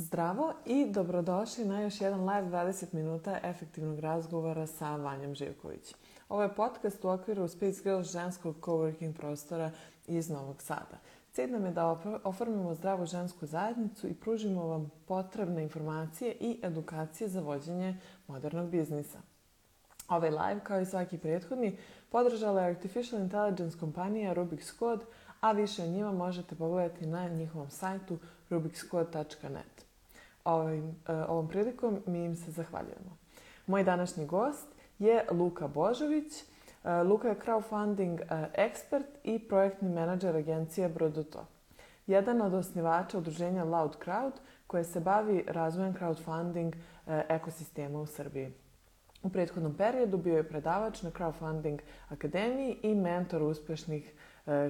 [0.00, 5.94] Zdravo i dobrodošli na još jedan live 20 minuta efektivnog razgovora sa Vanjom Živković.
[6.28, 9.70] Ovo je podcast u okviru Space Girls ženskog coworking prostora
[10.06, 10.98] iz Novog Sada.
[11.32, 17.28] Cilj nam je da oformimo zdravu žensku zajednicu i pružimo vam potrebne informacije i edukacije
[17.28, 17.96] za vođenje
[18.26, 19.18] modernog biznisa.
[20.08, 21.78] Ovaj live, kao i svaki prethodni,
[22.10, 25.04] podržala je Artificial Intelligence kompanija Rubik's Code,
[25.40, 28.18] a više o njima možete pogledati na njihovom sajtu
[28.50, 29.89] rubikscode.net.
[30.44, 33.16] Ovim, e, ovom prilikom mi im se zahvaljujemo.
[33.66, 34.68] Moj današnji gost
[34.98, 36.32] je Luka Božović.
[36.84, 41.46] E, Luka je crowdfunding e, ekspert i projektni menadžer agencije Brodoto.
[42.06, 44.32] Jedan od osnivača udruženja Loud Crowd
[44.66, 46.74] koje se bavi razvojem crowdfunding
[47.28, 48.52] ekosistema u Srbiji.
[49.22, 54.12] U prethodnom periodu bio je predavač na crowdfunding akademiji i mentor uspešnih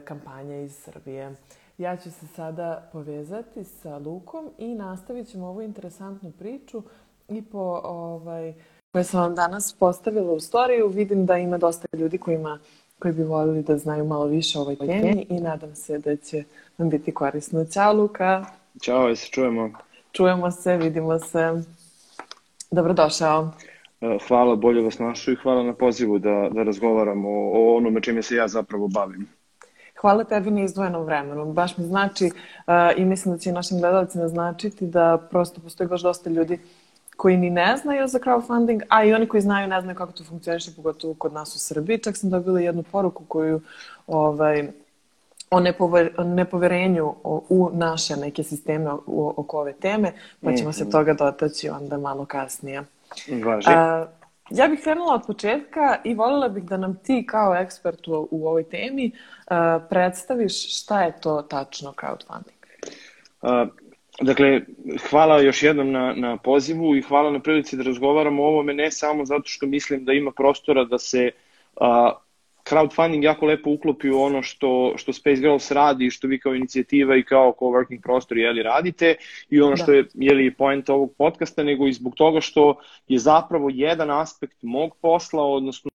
[0.05, 1.35] kampanja iz Srbije.
[1.81, 6.83] Ja ću se sada povezati sa Lukom i nastavit ćemo ovu interesantnu priču
[7.29, 8.55] i po ovaj,
[8.93, 10.89] koje sam vam danas postavila u storiju.
[10.89, 12.59] Vidim da ima dosta ljudi kojima,
[12.99, 16.45] koji bi volili da znaju malo više o ovoj temi i nadam se da će
[16.79, 17.65] nam biti korisno.
[17.65, 18.45] Ćao Luka!
[18.83, 19.71] Ćao, se čujemo?
[20.13, 21.63] Čujemo se, vidimo se.
[22.71, 23.51] Dobrodošao.
[24.01, 28.01] E, hvala, bolje vas našu i hvala na pozivu da, da razgovaramo o, o onome
[28.03, 29.40] čime se ja zapravo bavim.
[30.01, 31.53] Hvala tebi na izdvojenom vremenu.
[31.53, 36.03] Baš mi znači uh, i mislim da će našim gledalcima značiti da prosto postoji baš
[36.03, 36.59] dosta ljudi
[37.17, 40.25] koji ni ne znaju za crowdfunding, a i oni koji znaju ne znaju kako to
[40.25, 41.99] funkcioniše, pogotovo kod nas u Srbiji.
[41.99, 43.61] Čak sam dobila jednu poruku koju
[44.07, 44.69] ovaj,
[45.51, 48.91] o nepover, nepoverenju u naše neke sisteme
[49.37, 50.77] oko ove teme, pa ćemo mm -hmm.
[50.77, 50.91] se mhm.
[50.91, 52.83] toga dotaći onda malo kasnije.
[53.45, 53.71] Važi.
[54.51, 58.47] Ja bih krenula od početka i voljela bih da nam ti kao ekspert u, u
[58.49, 59.40] ovoj temi uh,
[59.89, 62.61] predstaviš šta je to tačno crowdfunding.
[63.43, 63.69] Uh,
[64.21, 64.61] dakle,
[65.11, 68.91] hvala još jednom na, na pozivu i hvala na prilici da razgovaramo o ovome, ne
[68.91, 71.31] samo zato što mislim da ima prostora da se
[71.77, 71.87] uh,
[72.71, 76.55] crowdfunding jako lepo uklopi u ono što, što Space Girls radi i što vi kao
[76.55, 79.15] inicijativa i kao coworking prostor jeli, radite
[79.51, 79.77] i ono da.
[79.77, 84.63] što je jeli, point ovog podcasta, nego i zbog toga što je zapravo jedan aspekt
[84.63, 85.90] mog posla, odnosno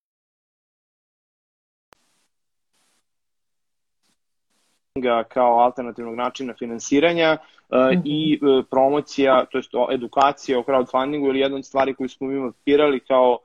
[5.28, 7.38] kao alternativnog načina finansiranja
[7.69, 8.01] uh, mm -hmm.
[8.06, 12.39] i uh, promocija, to jest edukacija o crowdfundingu ili jedna od stvari koju smo mi
[12.39, 13.38] mapirali kao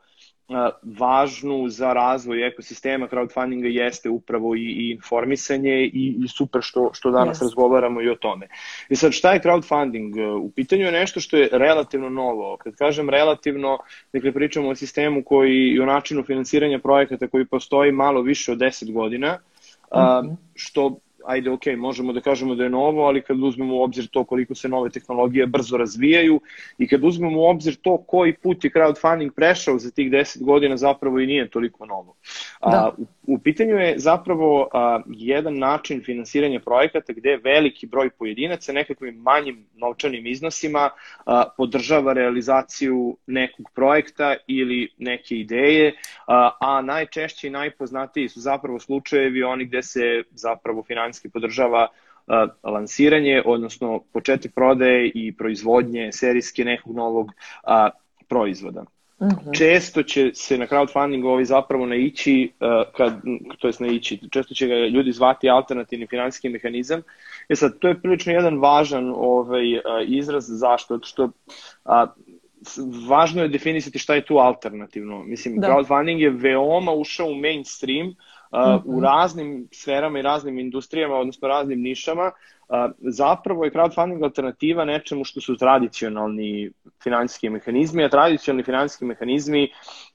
[0.82, 7.10] važnu za razvoj ekosistema crowdfundinga jeste upravo i, i informisanje i, i super što, što
[7.10, 7.42] danas yes.
[7.42, 8.48] razgovaramo i o tome.
[8.88, 10.36] I sad šta je crowdfunding?
[10.40, 12.56] U pitanju je nešto što je relativno novo.
[12.56, 13.78] Kad kažem relativno,
[14.12, 18.58] dakle pričamo o sistemu koji i o načinu finansiranja projekata koji postoji malo više od
[18.58, 20.36] 10 godina, mm -hmm.
[20.54, 20.96] što
[21.26, 24.54] ajde, ok, možemo da kažemo da je novo, ali kad uzmemo u obzir to koliko
[24.54, 26.40] se nove tehnologije brzo razvijaju
[26.78, 30.76] i kad uzmemo u obzir to koji put je crowdfunding prešao za tih 10 godina,
[30.76, 32.14] zapravo i nije toliko novo.
[32.62, 32.68] Da.
[32.70, 38.72] A, u, u pitanju je zapravo a, jedan način finansiranja projekata gde veliki broj pojedinaca
[38.72, 40.90] nekakvim manjim novčanim iznosima
[41.26, 45.94] a, podržava realizaciju nekog projekta ili neke ideje,
[46.26, 51.88] a, a najčešće i najpoznatiji su zapravo slučajevi oni gde se zapravo finansijski podržava
[52.62, 57.90] lansiranje, odnosno početak prodaje i proizvodnje serijske nekog novog uh,
[58.28, 58.84] proizvoda.
[59.18, 59.36] Uh mhm.
[59.36, 59.58] -huh.
[59.58, 63.20] Često će se na crowdfundingu ovi zapravo naići, uh, kad,
[63.58, 67.02] to jest naići, često će ga ljudi zvati alternativni finansijski mehanizam.
[67.48, 70.94] E sad, to je prilično jedan važan ovaj, uh, izraz, zašto?
[70.94, 71.30] Zato što uh,
[73.08, 75.22] važno je definisati šta je tu alternativno.
[75.24, 75.68] Mislim, da.
[75.68, 78.14] crowdfunding je veoma ušao u mainstream, uh,
[78.50, 79.04] uh, u mhm.
[79.04, 85.40] raznim sferama i raznim industrijama, odnosno raznim nišama, uh, zapravo je crowdfunding alternativa nečemu što
[85.40, 86.70] su tradicionalni
[87.02, 89.68] finansijski mehanizmi, a tradicionalni finansijski mehanizmi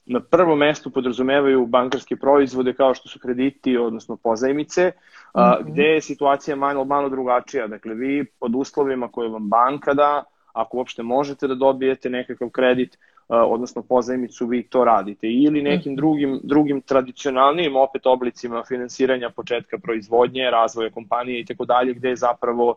[0.06, 4.92] na prvom mestu podrazumevaju bankarske proizvode kao što su krediti, odnosno pozajmice,
[5.34, 5.72] uh, mm -hmm.
[5.72, 7.68] gde je situacija malo, malo drugačija.
[7.68, 10.24] Dakle, vi pod uslovima koje vam banka da,
[10.54, 12.98] ako uopšte možete da dobijete nekakav kredit,
[13.28, 15.28] odnosno pozajmicu, vi to radite.
[15.28, 15.98] Ili nekim mhm.
[15.98, 22.16] drugim, drugim tradicionalnim opet oblicima finansiranja početka proizvodnje, razvoja kompanije i tako dalje, gde je
[22.16, 22.76] zapravo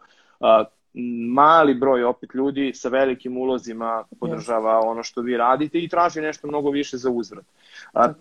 [1.34, 6.48] mali broj opet ljudi sa velikim ulozima podržava ono što vi radite i traži nešto
[6.48, 7.44] mnogo više za uzvrat.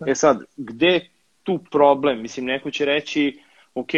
[0.08, 1.00] E sad, gde
[1.44, 2.22] tu problem?
[2.22, 3.40] Mislim, neko će reći
[3.80, 3.90] ok,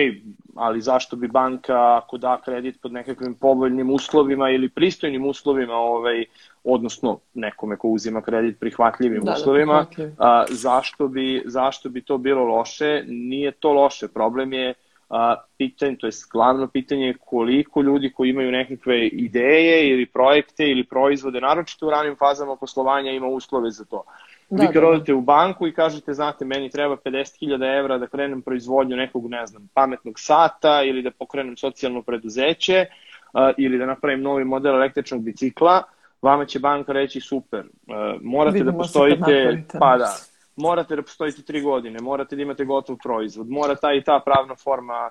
[0.56, 6.26] ali zašto bi banka ako da kredit pod nekakvim povoljnim uslovima ili pristojnim uslovima, ovaj,
[6.64, 12.02] odnosno nekome ko uzima kredit prihvatljivim da, da uslovima, da, a, zašto, bi, zašto bi
[12.02, 13.04] to bilo loše?
[13.08, 14.74] Nije to loše, problem je
[15.10, 20.68] a, pitanje, to je glavno pitanje je koliko ljudi koji imaju nekakve ideje ili projekte
[20.68, 24.04] ili proizvode, naročito u ranim fazama poslovanja, ima uslove za to.
[24.50, 24.88] Da, Vi kad da, da.
[24.88, 29.46] odete u banku i kažete, znate, meni treba 50.000 evra da krenem proizvodnju nekog, ne
[29.46, 32.86] znam, pametnog sata ili da pokrenem socijalno preduzeće
[33.34, 35.84] uh, ili da napravim novi model električnog bicikla,
[36.22, 40.16] vama će banka reći super, uh, morate Vidimo da postojite, pa da,
[40.56, 44.56] morate da postojite tri godine, morate da imate gotov proizvod, mora ta i ta pravna
[44.56, 45.10] forma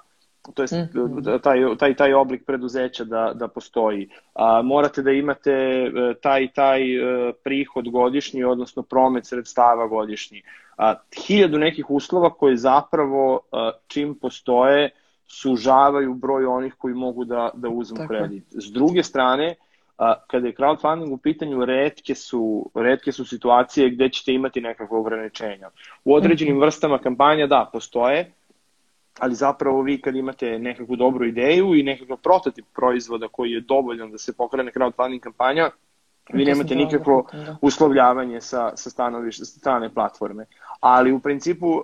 [0.55, 1.40] to jest -hmm.
[1.40, 4.08] taj, taj, taj oblik preduzeća da, da postoji.
[4.35, 10.43] A, morate da imate e, taj taj e, prihod godišnji, odnosno promet sredstava godišnji.
[10.76, 10.94] A,
[11.26, 14.90] hiljadu nekih uslova koji zapravo a, čim postoje
[15.26, 18.08] sužavaju broj onih koji mogu da, da uzmu Tako.
[18.08, 18.44] kredit.
[18.50, 19.55] S druge strane,
[19.99, 24.96] a, kada je crowdfunding u pitanju, redke su, redke su situacije gde ćete imati nekakve
[24.96, 25.70] ograničenja.
[26.05, 26.61] U određenim -hmm.
[26.61, 28.32] vrstama kampanja, da, postoje,
[29.19, 34.11] ali zapravo vi kad imate nekakvu dobru ideju i nekakav prototip proizvoda koji je dovoljan
[34.11, 35.70] da se pokrene crowdfunding kampanja,
[36.32, 37.56] vi nemate nikakvo da.
[37.62, 40.47] uslovljavanje sa, sa stanoviš, strane platforme.
[40.81, 41.82] Ali u principu uh,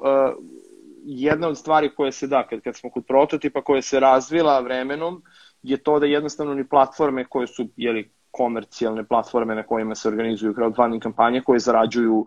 [1.05, 5.23] jedna od stvari koje se da, kad, kad smo kod prototipa, koja se razvila vremenom,
[5.63, 10.55] je to da jednostavno ni platforme koje su, jeli, komercijalne platforme na kojima se organizuju
[10.55, 12.27] crowdfunding kampanje koje zarađuju uh,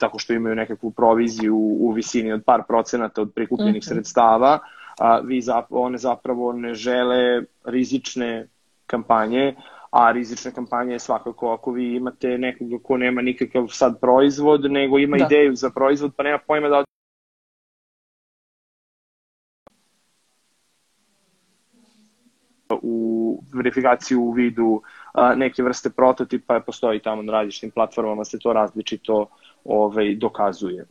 [0.00, 3.88] tako što imaju nekakvu proviziju u, u visini od par procenata od prikupljenih mm -hmm.
[3.88, 4.58] sredstava,
[4.98, 8.48] a, vi zap, one zapravo ne žele rizične
[8.86, 9.54] kampanje,
[9.90, 14.98] a rizična kampanja je svakako ako vi imate nekoga ko nema nikakav sad proizvod, nego
[14.98, 15.24] ima da.
[15.24, 16.84] ideju za proizvod, pa nema pojma da
[22.82, 24.82] u verifikaciju u vidu
[25.12, 29.26] a, neke vrste prototipa, postoji tamo na različitim platformama, se to različito
[29.64, 30.86] ovaj, dokazuje.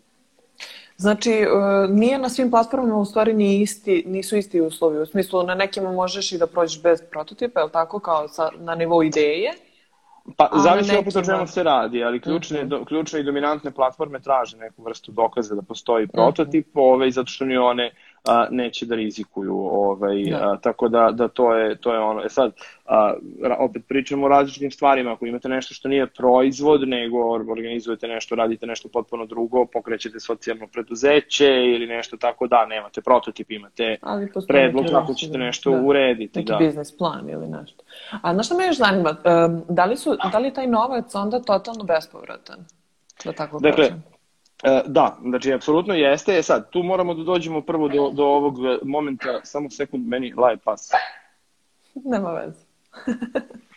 [0.97, 1.47] Znači, e,
[1.89, 5.01] nije na svim platformama u stvari ni isti, nisu isti uslovi.
[5.01, 8.49] U smislu, na nekima možeš i da prođeš bez prototipa, je li tako, kao sa,
[8.57, 9.53] na nivou ideje?
[10.37, 12.69] Pa, zavisi opet o čemu se radi, ali ključne, mm -hmm.
[12.69, 16.93] do, ključne i dominantne platforme traže neku vrstu dokaza da postoji prototip, mm -hmm.
[16.93, 17.91] ovaj, zato što ni one
[18.27, 19.55] a, neće da rizikuju.
[19.57, 20.37] Ovaj, da.
[20.37, 22.23] a, tako da, da to, je, to je ono.
[22.23, 22.51] E sad,
[22.85, 23.13] a,
[23.59, 25.13] opet pričamo o različitim stvarima.
[25.13, 30.67] Ako imate nešto što nije proizvod, nego organizujete nešto, radite nešto potpuno drugo, pokrećete socijalno
[30.67, 33.97] preduzeće ili nešto tako da, nemate prototip, imate
[34.47, 35.81] predlog kako ćete nešto da.
[35.81, 36.39] urediti.
[36.39, 36.57] Neki da.
[36.57, 37.83] biznis plan ili nešto.
[38.21, 39.15] A znaš što me još zanima,
[39.69, 42.65] da li, su, da li taj novac onda totalno bespovratan?
[43.25, 44.03] Da tako dakle, kažem.
[44.63, 46.37] E, da, znači, apsolutno jeste.
[46.37, 50.57] E sad, tu moramo da dođemo prvo do, do ovog momenta, samo sekund, meni live
[50.63, 50.91] pas.
[52.05, 52.65] Nema veze.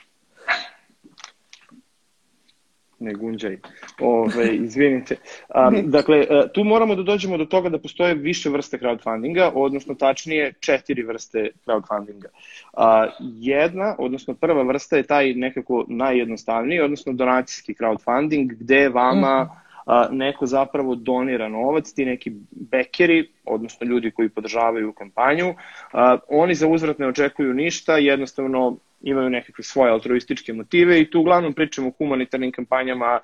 [3.01, 3.59] ne gunđaj.
[4.01, 5.17] Ove, izvinite.
[5.49, 9.95] A, dakle, e, tu moramo da dođemo do toga da postoje više vrste crowdfundinga, odnosno
[9.95, 12.29] tačnije četiri vrste crowdfundinga.
[12.73, 19.49] A, jedna, odnosno prva vrsta je taj nekako najjednostavniji, odnosno donacijski crowdfunding, gde vama mm
[19.49, 19.70] -hmm
[20.11, 25.55] neko zapravo donira novac, ti neki bekeri, odnosno ljudi koji podržavaju kampanju,
[25.93, 31.21] a, oni za uzvrat ne očekuju ništa, jednostavno imaju nekakve svoje altruističke motive i tu
[31.21, 33.21] uglavnom pričamo o humanitarnim kampanjama,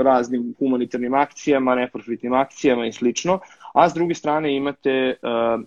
[0.00, 3.40] raznim humanitarnim akcijama, neprofitnim akcijama i slično,
[3.74, 5.14] a s druge strane imate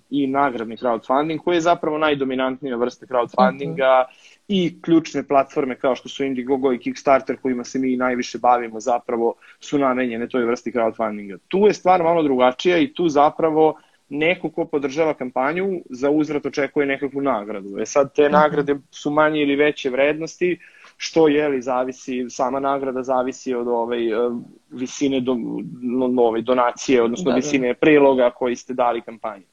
[0.10, 6.10] i nagradni crowdfunding koji je zapravo najdominantnija vrsta crowdfundinga, okay i ključne platforme kao što
[6.10, 11.38] su Indiegogo i Kickstarter kojima se mi najviše bavimo zapravo su namenjene toj vrsti crowdfundinga.
[11.48, 13.78] Tu je stvar malo drugačija i tu zapravo
[14.10, 17.80] neko ko podržava kampanju za uzvrat očekuje nekakvu nagradu.
[17.80, 18.32] E sad te mhm.
[18.32, 20.60] nagrade su manje ili veće vrednosti,
[20.98, 24.30] što je li zavisi, sama nagrada zavisi od ovaj, e,
[24.70, 25.38] visine do,
[25.82, 27.36] no, ovaj, donacije, odnosno da, da.
[27.36, 29.44] visine priloga koji ste dali kampanji.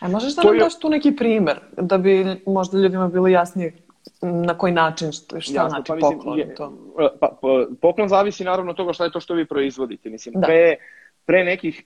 [0.00, 0.60] A možeš da nam je...
[0.60, 3.72] daš tu neki primer, da bi možda ljudima bilo jasnije
[4.22, 6.38] na koji način, šta, Jasno, znači pa, mislim, poklon?
[6.38, 6.72] Je, to?
[7.20, 10.10] Pa, pa, poklon zavisi naravno od toga šta je to što vi proizvodite.
[10.10, 10.46] Mislim, da.
[10.46, 10.76] pre,
[11.26, 11.84] pre nekih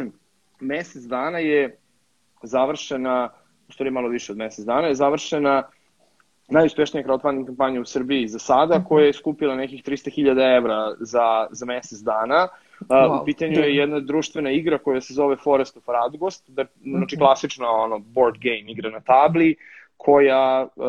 [0.60, 1.78] mesec dana je
[2.42, 3.28] završena,
[3.68, 5.62] u stvari malo više od mesec dana, je završena
[6.48, 8.88] najuspešnija crowdfunding kampanja u Srbiji za sada, mm -hmm.
[8.88, 12.48] koja je skupila nekih 300.000 evra za, za mesec dana.
[12.80, 13.22] Wow.
[13.22, 17.24] U pitanju je jedna društvena igra koja se zove Forest of Radgost, da, znači mhm.
[17.24, 19.56] klasična ono, board game igra na tabli,
[19.96, 20.86] koja uh,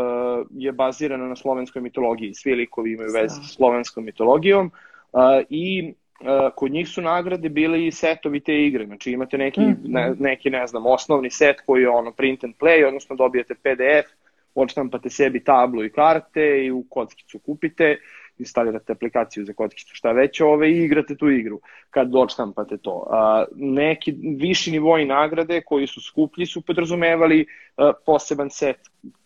[0.52, 2.34] je bazirana na slovenskoj mitologiji.
[2.34, 4.72] Svi likovi imaju veze sa slovenskom mitologijom
[5.12, 8.86] uh, i uh, kod njih su nagrade bile i setovi te igre.
[8.86, 9.78] Znači imate neki, mm.
[9.84, 14.12] ne, neki ne znam, osnovni set koji je ono print and play, odnosno dobijete PDF,
[14.56, 17.98] odštampate sebi tablu i karte i u kockicu kupite
[18.40, 23.08] instalirate aplikaciju za kockicu, šta već, ove, i igrate tu igru kad odštampate to.
[23.10, 27.46] A, neki viši nivoji nagrade koji su skuplji su podrazumevali
[27.78, 28.78] a, poseban set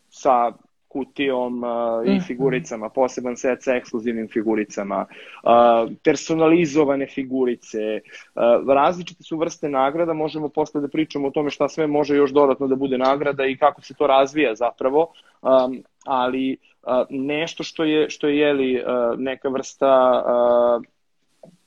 [0.10, 0.52] sa
[0.90, 2.20] kutijom uh, i mhm.
[2.20, 10.50] figuricama, poseban set sa ekskluzivnim figuricama, uh, personalizovane figurice, uh, različite su vrste nagrada, možemo
[10.50, 13.82] posle da pričamo o tome šta sve može još dodatno da bude nagrada i kako
[13.82, 19.50] se to razvija zapravo, um, ali uh, nešto što je, što je jeli, uh, neka
[19.50, 20.84] vrsta uh,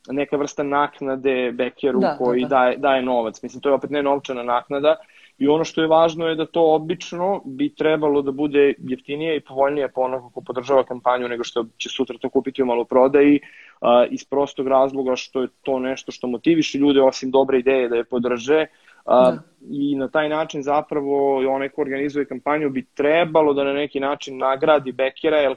[0.08, 2.56] neka vrsta naknade bekeru da, koji da, da.
[2.56, 3.42] Daje, daje novac.
[3.42, 4.96] Mislim, to je opet ne novčana naknada,
[5.42, 9.40] I ono što je važno je da to obično bi trebalo da bude jeftinije i
[9.40, 13.40] povoljnije po onoga ko podržava kampanju nego što će sutra to kupiti u maloprodaji
[13.80, 17.96] a, iz prostog razloga što je to nešto što motiviše ljude osim dobre ideje da
[17.96, 18.66] je podrže
[19.04, 19.42] a, da.
[19.70, 24.38] i na taj način zapravo onaj ko organizuje kampanju bi trebalo da na neki način
[24.38, 25.56] nagradi bekera jer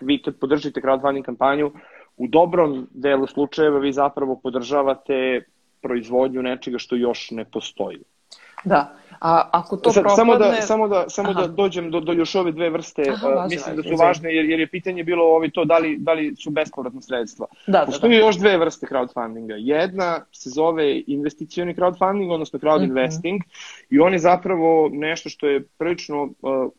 [0.00, 1.72] vi kad podržite crowdfunding kampanju
[2.16, 5.44] u dobrom delu slučajeva vi zapravo podržavate
[5.82, 7.98] proizvodnju nečega što još ne postoji.
[8.64, 10.16] Da, a ako to Sad, propadne...
[10.16, 13.50] Samo da, samo da, samo da dođem do, do još ove dve vrste, Aha, uh,
[13.50, 16.36] mislim da su važne, jer, jer je pitanje bilo ovi to da li, da li
[16.36, 17.46] su bespovratna sredstva.
[17.66, 18.26] Da, Postoji da, da.
[18.26, 19.54] još dve vrste crowdfundinga.
[19.58, 22.88] Jedna se zove investicioni crowdfunding, odnosno crowd mm -hmm.
[22.88, 23.42] investing,
[23.90, 26.70] i on je zapravo nešto što je prilično uh,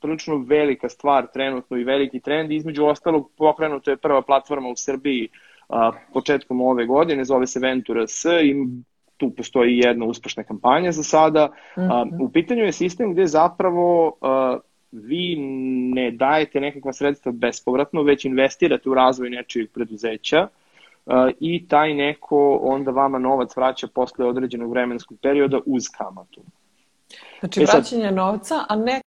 [0.00, 2.52] prilično velika stvar trenutno i veliki trend.
[2.52, 5.28] Između ostalog pokrenuto je prva platforma u Srbiji
[5.68, 5.76] uh,
[6.12, 8.54] početkom ove godine, zove se Ventura S i
[9.16, 11.46] tu postoji jedna uspešna kampanja za sada.
[11.76, 12.22] Mm -hmm.
[12.22, 14.16] U pitanju je sistem gde zapravo
[14.92, 15.36] vi
[15.94, 20.48] ne dajete nekakva sredstva bespovratno, već investirate u razvoj nečijeg preduzeća
[21.40, 26.40] i taj neko onda vama novac vraća posle određenog vremenskog perioda uz kamatu.
[27.40, 29.00] Znači e sad, vraćanje novca, a ne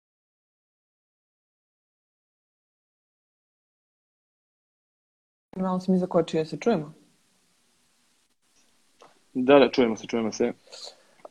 [5.55, 6.93] Malo se mi zakočio, se čujemo?
[9.45, 10.53] Da, da, čujemo se, čujemo se.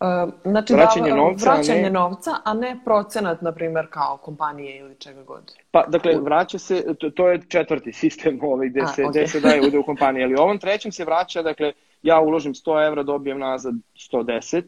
[0.01, 1.91] Uh, znači vraćanje, da, novca, vraćanje ne...
[1.91, 5.53] novca, a ne procenat, na primjer, kao kompanije ili čega god.
[5.71, 9.11] Pa, dakle, vraća se, to, to je četvrti sistem ovaj, gde, a, se, okay.
[9.11, 11.73] gde se daje ude u kompaniji, ali ovom trećem se vraća, dakle,
[12.03, 13.75] ja uložim 100 evra, dobijem nazad
[14.13, 14.63] 110.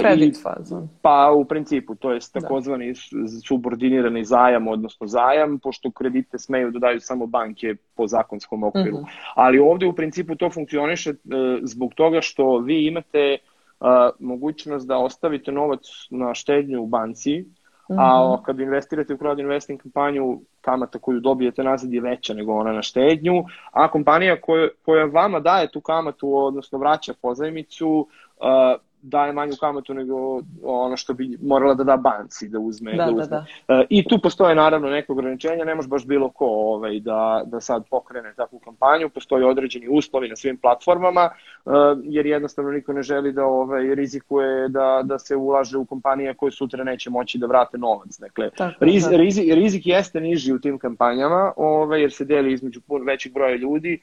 [0.00, 0.88] Kredit I, fazon.
[1.02, 2.40] Pa u principu, to je da.
[2.40, 3.28] takozvani da.
[3.46, 8.98] subordinirani zajam, odnosno zajam, pošto kredite smeju da daju samo banke po zakonskom okviru.
[8.98, 9.32] Mm -hmm.
[9.34, 11.16] Ali ovde u principu to funkcioniše uh,
[11.62, 13.38] zbog toga što vi imate
[13.80, 13.86] uh,
[14.18, 15.80] mogućnost da ostavite novac
[16.10, 17.44] na štednju u banci,
[17.90, 18.00] Mm -hmm.
[18.00, 18.44] A mhm.
[18.44, 22.82] kad investirate u crowd investing kampanju, kamata koju dobijete nazad je veća nego ona na
[22.82, 29.52] štednju, a kompanija koja, koja vama daje tu kamatu, odnosno vraća pozajmicu, uh, daje manju
[29.60, 32.92] kamatu nego ono što bi morala da da banci da uzme.
[32.92, 33.26] Da, da, uzme.
[33.26, 33.84] da, da.
[33.88, 37.84] I tu postoje naravno neke ograničenja, ne može baš bilo ko ovaj, da, da sad
[37.90, 41.70] pokrene takvu kampanju, postoje određeni uslovi na svim platformama, e,
[42.04, 46.52] jer jednostavno niko ne želi da ovaj, rizikuje da, da se ulaže u kompanije koje
[46.52, 48.18] sutra neće moći da vrate novac.
[48.18, 49.16] Dakle, Tako, riz, da.
[49.16, 53.56] rizik, rizik jeste niži u tim kampanjama, ovaj, jer se deli između pun, većeg broja
[53.56, 53.98] ljudi, e,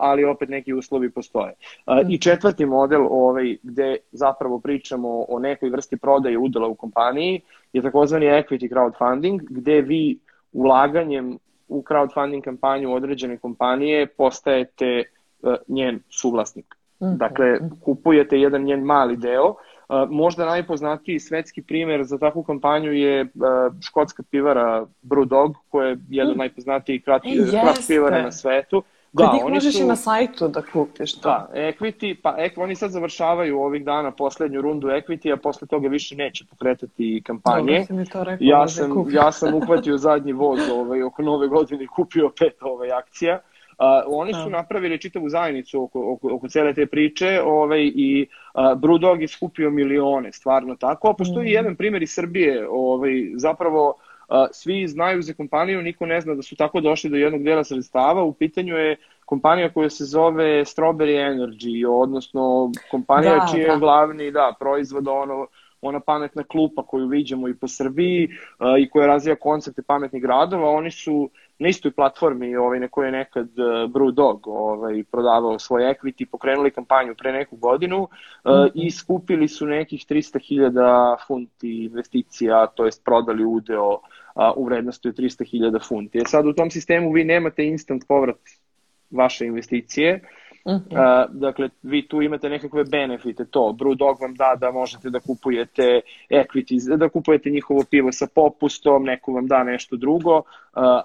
[0.00, 1.54] ali opet neki uslovi postoje.
[1.86, 2.16] I mhm.
[2.20, 7.40] četvrti model ovaj, gde zapravo zapravo pričamo o nekoj vrsti prodaje udela u kompaniji,
[7.72, 10.18] je takozvani equity crowdfunding, gde vi
[10.52, 11.38] ulaganjem
[11.68, 15.02] u crowdfunding kampanju određene kompanije postajete
[15.42, 16.76] uh, njen suvlasnik.
[17.00, 17.16] -hmm.
[17.16, 19.48] Dakle, kupujete jedan njen mali deo.
[19.48, 23.28] Uh, možda najpoznatiji svetski primer za takvu kampanju je uh,
[23.88, 26.38] škotska pivara Brewdog, koja je jedna od mm.
[26.38, 27.22] najpoznatijih krat
[27.88, 28.82] pivara na svetu.
[29.16, 31.28] Da, Kod njih možeš su, i na sajtu da kupiš to.
[31.28, 35.88] Da, equity, pa ek, oni sad završavaju ovih dana poslednju rundu equity, a posle toga
[35.88, 37.78] više neće pokretati kampanje.
[37.78, 41.48] Dobro, mi to rekao ja, da sam, ja sam uhvatio zadnji voz ovaj, oko nove
[41.48, 43.38] godine i kupio pet ovaj, akcija.
[43.78, 44.48] Uh, oni su da.
[44.48, 49.70] napravili čitavu zajednicu oko, oko, oko cele te priče ovaj, i uh, Brewdog je skupio
[49.70, 51.08] milione, stvarno tako.
[51.08, 51.52] A postoji mm.
[51.52, 53.94] jedan primjer iz Srbije, ovaj, zapravo
[54.52, 58.22] svi znaju za kompaniju, niko ne zna da su tako došli do jednog dela sredstava.
[58.22, 63.76] U pitanju je kompanija koja se zove Strawberry Energy, odnosno kompanija da, čiji je da.
[63.76, 65.46] glavni da, proizvod ono,
[65.80, 70.70] ona pametna klupa koju viđamo i po Srbiji uh, i koja razvija koncepte pametnih gradova,
[70.70, 75.82] oni su na istoj platformi ovaj, na kojoj je nekad uh, Brewdog ovaj, prodavao svoj
[75.82, 78.70] equity, pokrenuli kampanju pre neku godinu uh, mm -hmm.
[78.74, 84.00] i skupili su nekih 300.000 funti investicija, to jest prodali udeo uh,
[84.56, 86.18] u vrednosti od 300.000 funti.
[86.18, 88.40] E sad u tom sistemu vi nemate instant povrat
[89.10, 90.45] vaše investicije, Uh.
[90.66, 90.80] Uh,
[91.30, 96.96] dakle, vi tu imate nekakve benefite, to, Brewdog vam da da možete da kupujete equity,
[96.96, 100.42] da kupujete njihovo pivo sa popustom, neko vam da nešto drugo, uh,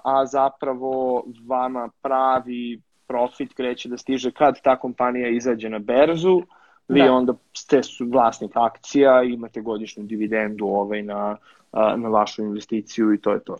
[0.04, 6.42] a zapravo vama pravi profit kreće da stiže kad ta kompanija izađe na berzu,
[6.88, 7.12] vi da.
[7.12, 11.36] onda ste su vlasnik akcija, imate godišnju dividendu ovaj na,
[11.72, 13.56] na vašu investiciju i to je to.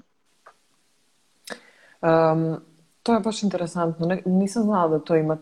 [2.03, 2.57] Um,
[3.03, 4.07] to je baš interesantno.
[4.07, 5.37] Ne, nisam znala da to ima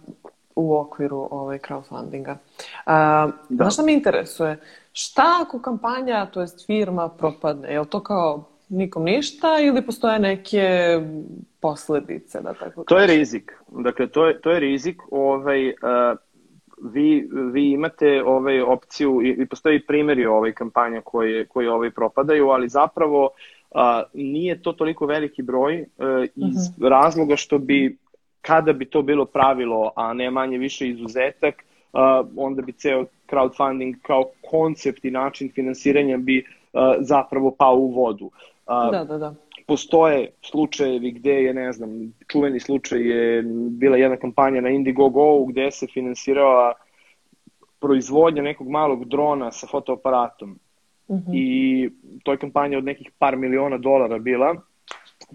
[0.56, 2.32] u okviru ovaj crowdfundinga.
[2.32, 2.34] Uh,
[2.86, 3.32] da.
[3.48, 4.60] Znaš šta me interesuje?
[4.92, 7.72] Šta ako kampanja, to jest firma, propadne?
[7.72, 10.98] Je li to kao nikom ništa ili postoje neke
[11.60, 13.52] posledice, da tako To je rizik.
[13.68, 15.02] Dakle, to je, to je rizik.
[15.10, 15.74] Ovaj, uh,
[16.82, 22.48] vi, vi imate ovaj opciju i, i postoji primjeri ovaj kampanja koje, koje ovaj propadaju,
[22.48, 23.24] ali zapravo
[23.70, 23.80] uh,
[24.14, 26.84] nije to toliko veliki broj uh, iz uh mhm.
[26.84, 26.88] -huh.
[26.88, 27.98] razloga što bi
[28.42, 32.00] kada bi to bilo pravilo, a ne manje više izuzetak, uh,
[32.36, 38.24] onda bi ceo crowdfunding kao koncept i način finansiranja bi uh, zapravo pao u vodu.
[38.24, 39.34] Uh, da, da, da.
[39.66, 41.90] Postoje slučajevi gde je, ne znam,
[42.28, 46.72] čuveni slučaj je bila jedna kampanja na Indiegogo gde se finansirala
[47.80, 50.58] proizvodnja nekog malog drona sa fotoaparatom.
[51.10, 51.18] Mhm.
[51.18, 51.34] -huh.
[51.34, 51.90] I
[52.22, 54.56] to je kampanja od nekih par miliona dolara bila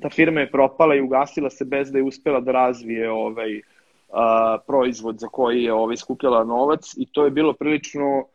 [0.01, 3.61] ta firma je propala i ugasila se bez da je uspela da razvije ovaj
[4.13, 8.25] a, proizvod za koji je ovaj skupljala novac i to je bilo prilično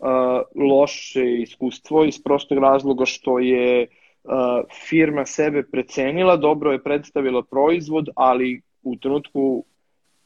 [0.00, 3.86] a, loše iskustvo iz prostog razloga što je
[4.24, 9.64] a, firma sebe precenila, dobro je predstavila proizvod, ali u trenutku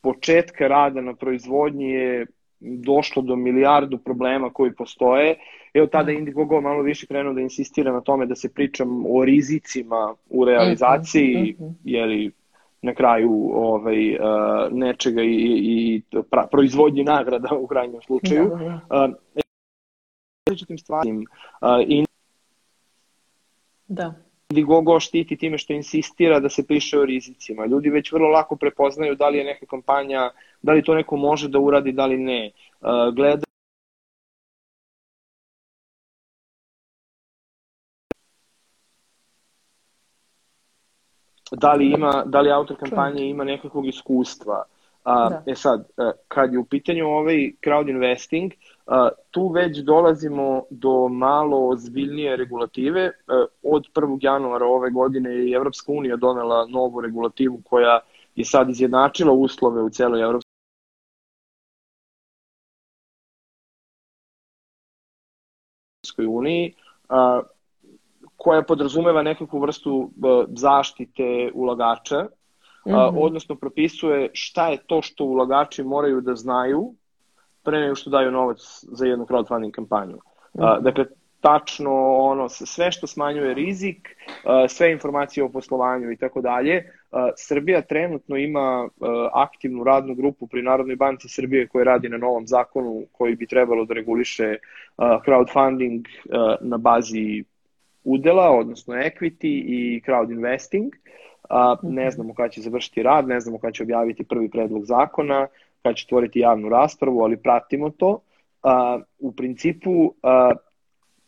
[0.00, 2.26] početka rada na proizvodnji je
[2.64, 5.36] došlo do milijardu problema koji postoje.
[5.74, 6.18] Evo tada mhm.
[6.18, 11.56] Indiegogo malo više krenuo da insistira na tome da se pričam o rizicima u realizaciji,
[11.58, 11.72] mm -hmm.
[11.84, 12.32] jeli
[12.82, 14.18] na kraju ovaj, uh,
[14.72, 18.48] nečega i, i pra, proizvodnji nagrada u krajnjem slučaju.
[18.48, 19.08] Da, da, da.
[20.50, 21.20] Uh, stvarima.
[21.60, 22.04] Uh, i
[23.88, 24.14] da.
[24.50, 27.66] Indiegogo štiti time što insistira da se piše o rizicima.
[27.66, 30.30] Ljudi već vrlo lako prepoznaju da li je neka kampanja,
[30.62, 32.50] da li to neko može da uradi, da li ne.
[32.80, 33.44] Uh, gleda
[41.52, 44.64] da li ima da li autor kampanje ima nekakvog iskustva.
[45.04, 45.42] A, da.
[45.46, 48.52] E sad, e, kad je u pitanju ovaj crowd investing,
[48.86, 53.10] a, tu već dolazimo do malo ozbiljnije regulative.
[53.26, 54.18] A, e, od 1.
[54.20, 58.00] januara ove godine je Evropska unija donela novu regulativu koja
[58.34, 60.44] je sad izjednačila uslove u celoj Evropskoj
[66.26, 66.74] uniji,
[67.08, 67.40] a,
[68.36, 70.10] koja podrazumeva nekakvu vrstu
[70.48, 72.26] zaštite ulagača,
[72.86, 73.18] mm -hmm.
[73.18, 76.94] odnosno propisuje šta je to što ulagači moraju da znaju
[77.62, 80.16] pre nego što daju novac za jednu crowdfunding kampanju.
[80.16, 80.80] Mm -hmm.
[80.82, 81.04] Dakle,
[81.44, 84.16] tačno ono sve što smanjuje rizik,
[84.68, 86.92] sve informacije o poslovanju i tako dalje.
[87.36, 88.88] Srbija trenutno ima
[89.32, 93.84] aktivnu radnu grupu pri Narodnoj banci Srbije koja radi na novom zakonu koji bi trebalo
[93.84, 94.56] da reguliše
[94.98, 96.04] crowdfunding
[96.60, 97.44] na bazi
[98.04, 100.94] udela, odnosno equity i crowd investing.
[101.48, 102.10] A, ne mhm.
[102.10, 105.46] znamo kada će završiti rad, ne znamo kada će objaviti prvi predlog zakona,
[105.82, 108.20] kada će tvoriti javnu raspravu, ali pratimo to.
[108.62, 110.52] A, u principu, a,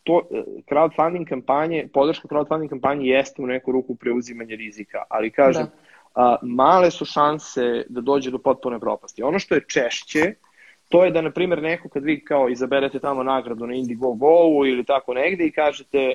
[0.02, 0.22] to,
[0.70, 6.22] crowdfunding kampanje, podrška crowdfunding kampanje jeste u neku ruku preuzimanje rizika, ali kažem, da.
[6.22, 9.22] a, male su šanse da dođe do potpune propasti.
[9.22, 10.35] Ono što je češće,
[10.88, 14.85] to je da, na primjer, neko kad vi kao izaberete tamo nagradu na Indiegogo ili
[14.85, 16.14] tako negde i kažete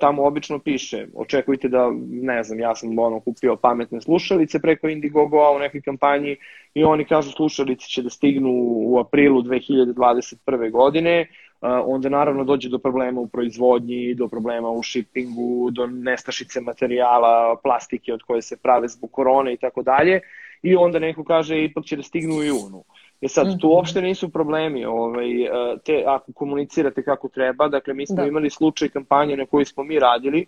[0.00, 5.56] tamo obično piše, očekujte da, ne znam, ja sam ono kupio pametne slušalice preko Indiegogo-a
[5.56, 6.36] u nekoj kampanji
[6.74, 8.50] i oni kažu slušalice će da stignu
[8.86, 10.70] u aprilu 2021.
[10.70, 11.26] godine,
[11.60, 18.12] onda naravno dođe do problema u proizvodnji, do problema u shippingu, do nestašice materijala, plastike
[18.12, 20.20] od koje se prave zbog korone i tako dalje
[20.62, 22.84] i onda neko kaže ipak će da stignu u junu.
[23.20, 23.76] E sad, tu mhm.
[23.76, 25.48] uopšte nisu problemi, ovaj, e,
[25.84, 28.26] te, ako komunicirate kako treba, dakle mi smo da.
[28.26, 30.46] imali slučaj kampanje na kojoj smo mi radili,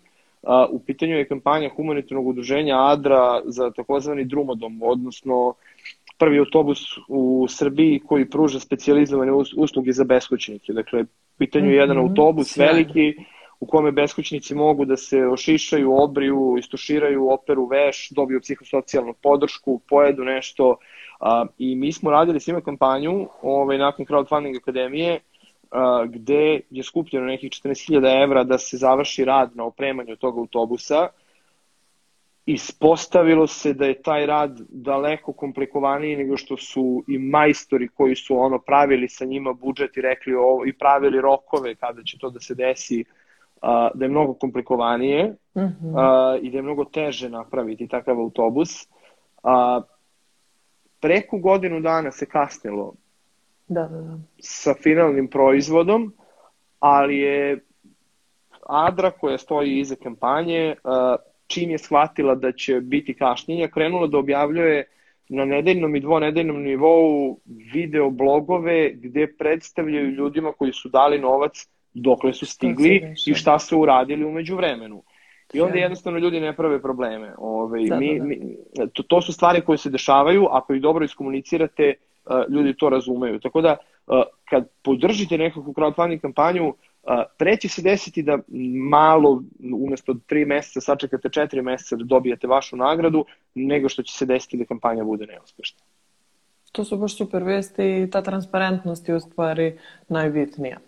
[0.70, 5.54] u pitanju je kampanja humanitarnog udruženja ADRA za takozvani drumodom, odnosno
[6.18, 10.72] prvi autobus u Srbiji koji pruža specializovane usluge za beskućnike.
[10.72, 12.08] Dakle, u pitanju je jedan mhm.
[12.08, 13.14] autobus veliki
[13.60, 20.24] u kome beskućnici mogu da se ošišaju, obriju, istuširaju, operu veš, dobiju psihosocijalnu podršku, pojedu
[20.24, 20.76] nešto,
[21.22, 25.20] A, I mi smo radili s njima kampanju ovaj, nakon crowdfunding akademije
[25.70, 31.08] a, gde je skupljeno nekih 14.000 evra da se završi rad na opremanju tog autobusa
[32.46, 38.38] ispostavilo se da je taj rad daleko komplikovaniji nego što su i majstori koji su
[38.38, 42.40] ono pravili sa njima budžet i rekli ovo i pravili rokove kada će to da
[42.40, 43.04] se desi
[43.62, 45.90] uh, da je mnogo komplikovanije mm -hmm.
[45.90, 48.88] uh, i da je mnogo teže napraviti takav autobus.
[49.42, 49.91] Uh,
[51.02, 52.94] preko godinu dana se kasnilo
[53.68, 54.18] da, da, da.
[54.38, 56.12] sa finalnim proizvodom,
[56.80, 57.60] ali je
[58.68, 60.74] Adra koja stoji iza kampanje
[61.46, 64.84] čim je shvatila da će biti kašnjenja, krenula da objavljuje
[65.28, 67.38] na nedeljnom i dvonedeljnom nivou
[67.74, 73.80] video blogove gde predstavljaju ljudima koji su dali novac dokle su stigli i šta su
[73.80, 75.02] uradili umeđu vremenu.
[75.52, 77.34] I onda jednostavno ljudi ne prave probleme.
[77.38, 78.24] Ove, da, mi, da, da.
[78.24, 78.56] Mi,
[78.92, 81.94] to, to su stvari koje se dešavaju, ako ih dobro iskomunicirate,
[82.48, 83.40] ljudi to razumeju.
[83.40, 83.76] Tako da,
[84.44, 86.74] kad podržite nekakvu crowdfunding kampanju,
[87.38, 88.38] pre će se desiti da
[88.90, 89.42] malo,
[89.74, 94.56] umesto tri meseca, sačekate četiri meseca da dobijete vašu nagradu, nego što će se desiti
[94.56, 95.80] da kampanja bude neuspešna.
[96.72, 100.78] To su baš super vesti i ta transparentnost je u stvari najbitnija.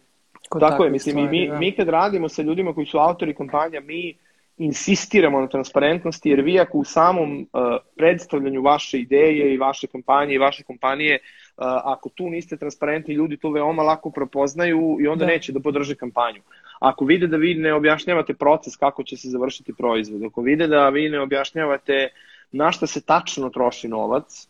[0.61, 1.59] Tako je, mislim, stvari, mi, da.
[1.59, 4.14] mi kad radimo sa ljudima koji su autori kampanja, mi
[4.57, 7.61] insistiramo na transparentnosti, jer vi ako u samom uh,
[7.97, 13.37] predstavljanju vaše ideje i vaše kampanje i vaše kompanije uh, ako tu niste transparentni, ljudi
[13.37, 15.31] to veoma lako prepoznaju i onda da.
[15.33, 16.43] neće da podrže kampanju.
[16.79, 20.88] Ako vide da vi ne objašnjavate proces kako će se završiti proizvod, ako vide da
[20.88, 22.09] vi ne objašnjavate
[22.53, 24.49] na šta se tačno troši novac,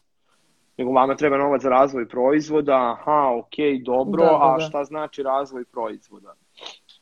[0.76, 4.56] nego vama treba novac za razvoj proizvoda, aha, ok, dobro, da, da, da.
[4.56, 6.34] a šta znači razvoj proizvoda?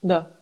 [0.03, 0.37] Da.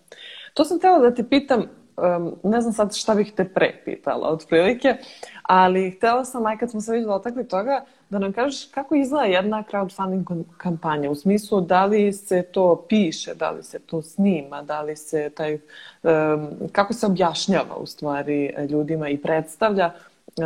[0.55, 4.29] To sam htela da te pitam, um, ne znam sad šta bih te pre pitala
[4.29, 4.97] otprilike,
[5.43, 9.25] ali htela sam, aj kad smo se već dotakli toga, da nam kažeš kako izgleda
[9.25, 14.63] jedna crowdfunding kampanja, u smislu da li se to piše, da li se to snima,
[14.63, 15.55] da li se taj,
[16.03, 19.91] um, kako se objašnjava u stvari ljudima i predstavlja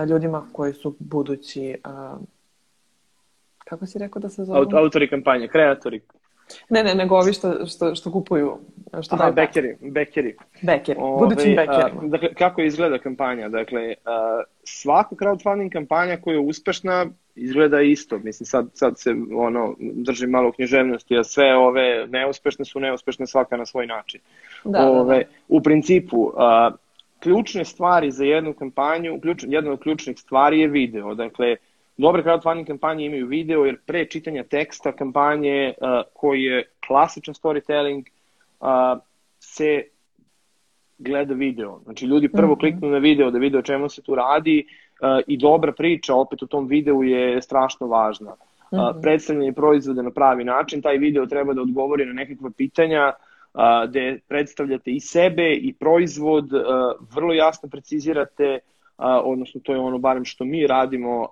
[0.08, 2.26] ljudima koji su budući, um,
[3.64, 4.66] kako si rekao da se zove?
[4.72, 6.00] Autori kampanje, kreatori
[6.68, 8.58] Ne, ne, nego ovi što, što, što kupuju.
[9.02, 10.36] Što Aha, bekeri, bekeri.
[10.62, 12.00] Bekeri, budućim bekerima.
[12.02, 13.48] Dakle, kako izgleda kampanja?
[13.48, 18.18] Dakle, a, svaka crowdfunding kampanja koja je uspešna izgleda isto.
[18.18, 23.56] Mislim, sad, sad se ono, držim malo književnosti, a sve ove neuspešne su neuspešne svaka
[23.56, 24.20] na svoj način.
[24.64, 25.28] Da, ove, da, da.
[25.48, 26.70] U principu, a,
[27.18, 31.14] ključne stvari za jednu kampanju, ključ, jedna od ključnih stvari je video.
[31.14, 31.56] Dakle,
[31.96, 38.02] Dobre crowdfunding kampanje imaju video, jer pre čitanja teksta kampanje, uh, koji je klasičan storytelling,
[38.60, 39.02] uh,
[39.38, 39.82] se
[40.98, 41.80] gleda video.
[41.84, 42.60] Znači, ljudi prvo -hmm.
[42.60, 46.42] kliknu na video da vide o čemu se tu radi uh, i dobra priča opet
[46.42, 48.34] u tom videu je strašno važna.
[48.70, 48.78] Uh.
[49.02, 53.12] Predstavljanje proizvoda na pravi način, taj video treba da odgovori na nekakva pitanja
[53.54, 56.60] uh, gde predstavljate i sebe i proizvod, uh,
[57.14, 58.58] vrlo jasno precizirate,
[58.98, 61.28] uh, odnosno to je ono barem što mi radimo, uh,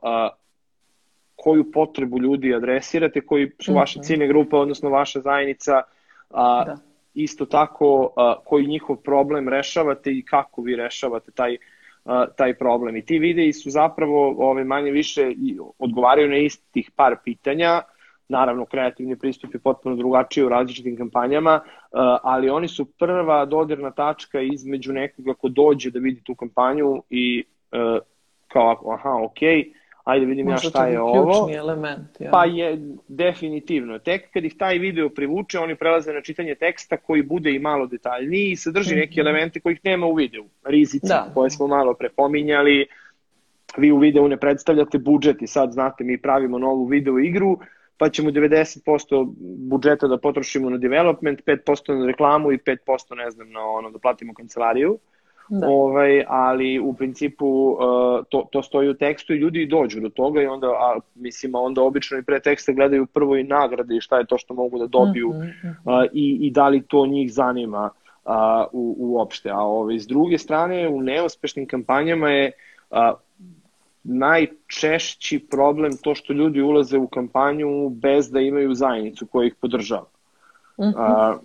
[1.42, 4.04] koju potrebu ljudi adresirate, koji su vaše mhm.
[4.04, 5.82] ciljne grupe, odnosno vaša zajednica,
[6.30, 6.76] a, da.
[7.14, 11.56] isto tako a, koji njihov problem rešavate i kako vi rešavate taj,
[12.04, 12.96] a, taj problem.
[12.96, 17.82] I ti videi su zapravo ove, manje više i odgovaraju na istih par pitanja,
[18.28, 21.60] naravno kreativni pristup je potpuno drugačiji u različitim kampanjama,
[22.22, 27.44] ali oni su prva dodirna tačka između nekoga ko dođe da vidi tu kampanju i
[28.48, 31.48] kao aha, okej, okay, ajde vidim Možda ja šta je ovo.
[31.54, 32.20] element.
[32.20, 32.30] Ja.
[32.30, 33.98] Pa je definitivno.
[33.98, 37.86] Tek kad ih taj video privuče, oni prelaze na čitanje teksta koji bude i malo
[37.86, 39.00] detaljniji i sadrži mm -hmm.
[39.00, 39.20] neke mhm.
[39.20, 40.44] elemente kojih nema u videu.
[40.64, 41.30] Rizici da.
[41.34, 42.86] koje smo malo prepominjali,
[43.76, 47.58] vi u videu ne predstavljate budžet i sad znate mi pravimo novu video igru,
[47.96, 49.32] pa ćemo 90%
[49.68, 53.98] budžeta da potrošimo na development, 5% na reklamu i 5% ne znam na ono da
[53.98, 54.92] platimo kancelariju.
[54.92, 55.11] Mm
[55.48, 55.68] Da.
[55.68, 57.78] Ovaj, ali u principu uh,
[58.28, 61.82] to, to stoji u tekstu i ljudi dođu do toga i onda, a, mislim, onda
[61.82, 64.86] obično i pre teksta gledaju prvo i nagrade i šta je to što mogu da
[64.86, 67.90] dobiju uh -huh, uh i, i da li to njih zanima
[68.24, 68.32] uh,
[68.72, 69.50] u, uopšte.
[69.50, 72.52] A ovaj, s druge strane, u neuspešnim kampanjama je
[72.90, 72.96] uh,
[74.04, 80.06] najčešći problem to što ljudi ulaze u kampanju bez da imaju zajednicu koja ih podržava.
[80.76, 81.34] Uh -huh.
[81.34, 81.40] uh,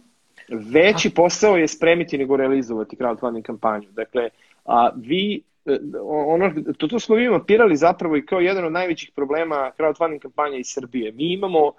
[0.50, 3.88] Veći posao je spremiti nego realizovati crowdfunding kampanju.
[3.92, 4.30] Dakle,
[4.66, 9.12] a vi e, ono, to, to smo mi mapirali zapravo i kao jedan od najvećih
[9.16, 11.12] problema crowdfunding kampanja iz Srbije.
[11.12, 11.74] Mi imamo uh,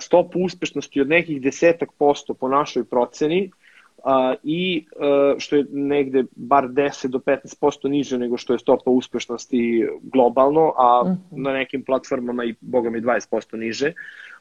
[0.00, 3.50] stopu uspešnosti od nekih desetak posto po našoj proceni
[3.98, 4.04] uh,
[4.42, 8.90] i uh, što je negde bar 10 do 15 posto niže nego što je stopa
[8.90, 11.42] uspešnosti globalno, a uh mhm.
[11.42, 13.92] na nekim platformama i boga mi 20 posto niže.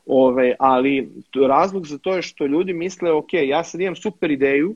[0.05, 1.11] Ove, ali
[1.47, 4.75] razlog za to je što ljudi misle, ok, ja sad imam super ideju,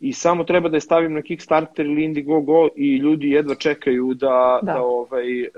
[0.00, 4.60] i samo treba da je stavim na Kickstarter ili Indiegogo i ljudi jedva čekaju da,
[4.62, 4.72] da.
[4.72, 5.48] da ovaj, uh,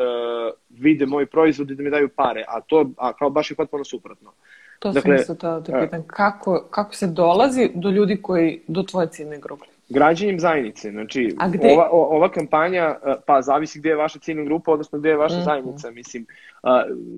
[0.69, 3.85] vide moj proizvod i da mi daju pare, a to a kao baš je potpuno
[3.85, 4.33] suprotno.
[4.79, 6.03] To dakle, sam isto to da pitam.
[6.07, 9.65] Kako, kako se dolazi do ljudi koji, do tvoje ciljne grupe?
[9.89, 10.91] Građanjem zajednice.
[10.91, 11.35] Znači,
[11.73, 12.95] ova, ova kampanja,
[13.27, 15.45] pa zavisi gde je vaša ciljna grupa, odnosno gde je vaša mm -hmm.
[15.45, 15.91] zajednica.
[15.91, 16.27] Mislim,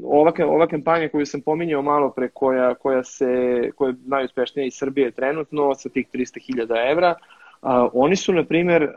[0.04, 3.26] ova, ova kampanja koju sam pominjao malo pre, koja, koja, se,
[3.76, 7.14] koja je najuspešnija iz Srbije trenutno, sa tih 300.000 evra,
[7.92, 8.88] oni su, na primer,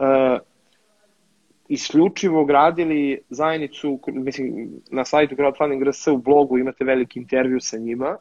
[1.67, 8.17] isključivo gradili zajednicu, mislim, na sajtu Crowdfunding RS u blogu imate veliki intervju sa njima,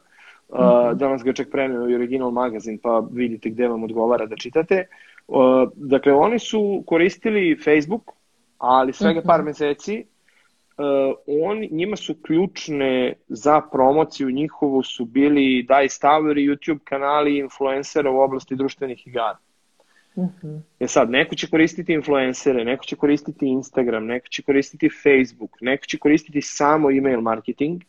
[0.49, 0.93] Uh, mm -hmm.
[0.93, 4.75] danas ga čak preneo i Original magazin, pa vidite gde vam odgovara da čitate.
[4.75, 5.12] Uh,
[5.75, 8.11] dakle, oni su koristili Facebook,
[8.57, 9.45] ali svega par mhm.
[9.45, 10.05] meseci.
[10.77, 17.37] Uh, on, njima su ključne za promociju njihovu su bili Dice Tower i YouTube kanali
[17.37, 19.37] influencera u oblasti društvenih igara.
[20.15, 20.47] Uh mhm.
[20.47, 20.61] -huh.
[20.79, 25.85] E sad, neko će koristiti influencere, neko će koristiti Instagram, neko će koristiti Facebook, neko
[25.85, 27.81] će koristiti samo email marketing,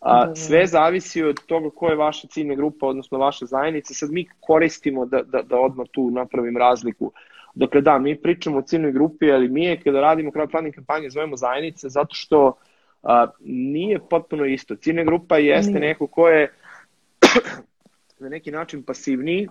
[0.00, 0.34] A, da, da.
[0.34, 3.94] Sve zavisi od toga ko je vaša ciljna grupa, odnosno vaša zajednica.
[3.94, 7.12] Sad mi koristimo da, da, da odmah tu napravim razliku.
[7.54, 11.36] Dakle, da, mi pričamo o ciljnoj grupi, ali mi je kada radimo crowdfunding kampanje zovemo
[11.36, 12.52] zajednice zato što
[13.02, 14.76] a, nije potpuno isto.
[14.76, 15.88] Ciljna grupa jeste nije.
[15.88, 16.52] neko ko je
[18.20, 19.48] na neki način pasivniji,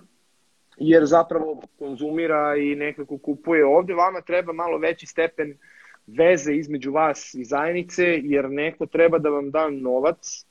[0.77, 3.65] jer zapravo konzumira i nekako kupuje.
[3.65, 5.57] Ovde vama treba malo veći stepen uh,
[6.17, 10.45] veze između vas i zajednice, jer neko treba da vam da novac,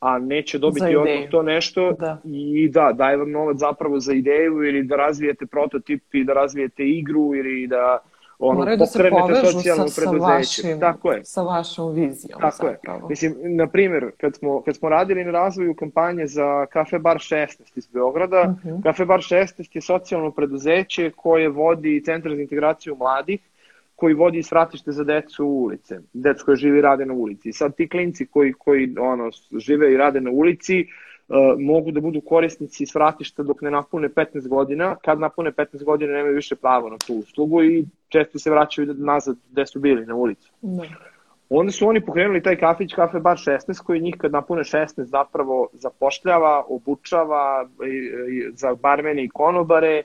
[0.00, 2.20] a neće dobiti odmah to nešto da.
[2.24, 6.88] i da, daje vam novac zapravo za ideju ili da razvijete prototip i da razvijete
[6.88, 7.98] igru ili da
[8.38, 10.62] ono, Moraju da se povežu socijalno sa, preduzeće.
[10.62, 11.24] Sa, vašim, Tako je.
[11.24, 12.40] sa vašom vizijom.
[12.40, 12.98] Tako zapravo.
[12.98, 13.08] je.
[13.08, 17.46] Mislim, na primjer, kad smo, kad smo radili na razvoju kampanje za Kafe Bar 16
[17.74, 18.68] iz Beograda, uh mhm.
[18.68, 18.82] -huh.
[18.82, 23.40] Kafe Bar 16 je socijalno preduzeće koje vodi Centar za integraciju mladih
[23.96, 27.52] koji vodi svratište za decu u ulice, decu koji žive i rade na ulici.
[27.52, 30.86] sad ti klinci koji, koji ono, žive i rade na ulici
[31.28, 36.12] uh, mogu da budu korisnici svratišta dok ne napune 15 godina, kad napune 15 godina
[36.12, 40.14] nemaju više pravo na tu uslugu i često se vraćaju nazad gde su bili na
[40.14, 40.52] ulicu.
[40.60, 40.82] Da.
[41.48, 45.68] Onda su oni pokrenuli taj kafić Kafe Bar 16 koji njih kad napune 16 zapravo
[45.72, 47.68] zapošljava, obučava
[48.52, 50.02] za barmene i konobare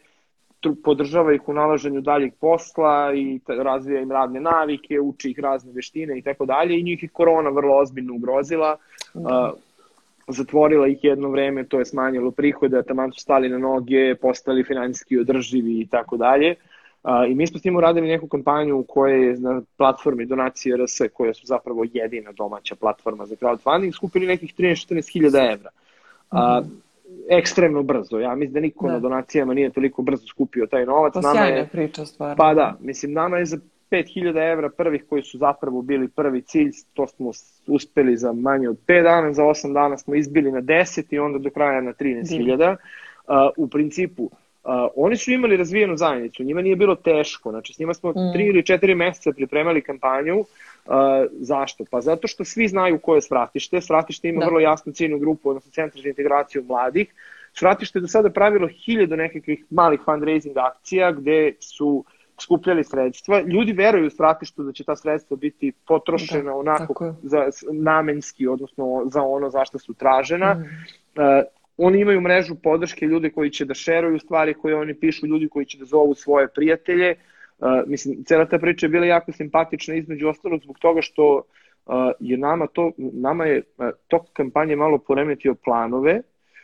[0.83, 6.17] podržava ih u nalaženju daljeg posla i razvija im radne navike, uči ih razne veštine
[6.17, 8.77] i tako dalje i njih je korona vrlo ozbiljno ugrozila.
[9.15, 9.19] Mm.
[9.19, 9.29] Uh,
[10.27, 15.17] zatvorila ih jedno vreme, to je smanjilo prihode, tamo su stali na noge, postali finansijski
[15.17, 16.55] održivi i tako dalje.
[17.29, 21.01] I mi smo s njim uradili neku kampanju u kojoj je na platformi Donacije RS,
[21.13, 25.69] koja su zapravo jedina domaća platforma za crowdfunding, skupili nekih 13-14 hiljada evra.
[26.33, 26.88] Mm -hmm
[27.29, 28.19] ekstremno brzo.
[28.19, 28.93] Ja mislim da niko da.
[28.93, 31.13] na donacijama nije toliko brzo skupio taj novac.
[31.13, 32.35] Pa nama je, priča stvarno.
[32.35, 33.57] Pa da, mislim, nama je za
[33.91, 37.31] 5000 evra prvih koji su zapravo bili prvi cilj, to smo
[37.67, 41.39] uspeli za manje od 5 dana, za 8 dana smo izbili na 10 i onda
[41.39, 42.75] do kraja na 13.000.
[43.27, 44.31] Uh, u principu, uh,
[44.95, 48.49] oni su imali razvijenu zajednicu, njima nije bilo teško, znači s njima smo 3 mm.
[48.49, 50.45] ili 4 meseca pripremali kampanju, Uh,
[51.39, 51.85] zašto?
[51.91, 53.81] Pa zato što svi znaju ko je Svratište.
[53.81, 54.45] Svratište ima da.
[54.45, 57.13] vrlo jasnu ciljnu grupu, odnosno Centar za integraciju mladih.
[57.53, 62.05] Svratište je do sada pravilo hiljadu nekakvih malih fundraising akcija gde su
[62.41, 63.41] skupljali sredstva.
[63.41, 69.03] Ljudi veruju u Svratištu da će ta sredstva biti potrošena da, onako za, namenski, odnosno
[69.05, 70.53] za ono zašto su tražena.
[70.53, 70.61] Mm.
[70.61, 71.43] Uh,
[71.77, 75.65] oni imaju mrežu podrške, ljude koji će da šeruju stvari koje oni pišu, ljudi koji
[75.65, 77.11] će da zovu svoje prijatelje.
[77.11, 77.19] Uh,
[77.59, 81.35] Uh, mislim, cela ta priča je bila jako simpatična između ostalog zbog toga što
[81.85, 86.21] uh, je nama to, nama je uh, tok kampanje malo poremetio planove,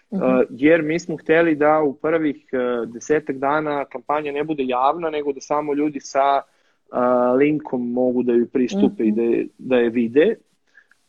[0.10, 0.46] uh, -huh.
[0.50, 5.34] jer mi smo hteli da u prvih uh, desetak dana kampanja ne bude javna, nego
[5.34, 9.10] da samo ljudi sa uh, linkom mogu da ju pristupe uh -huh.
[9.10, 10.36] i da je, da je vide.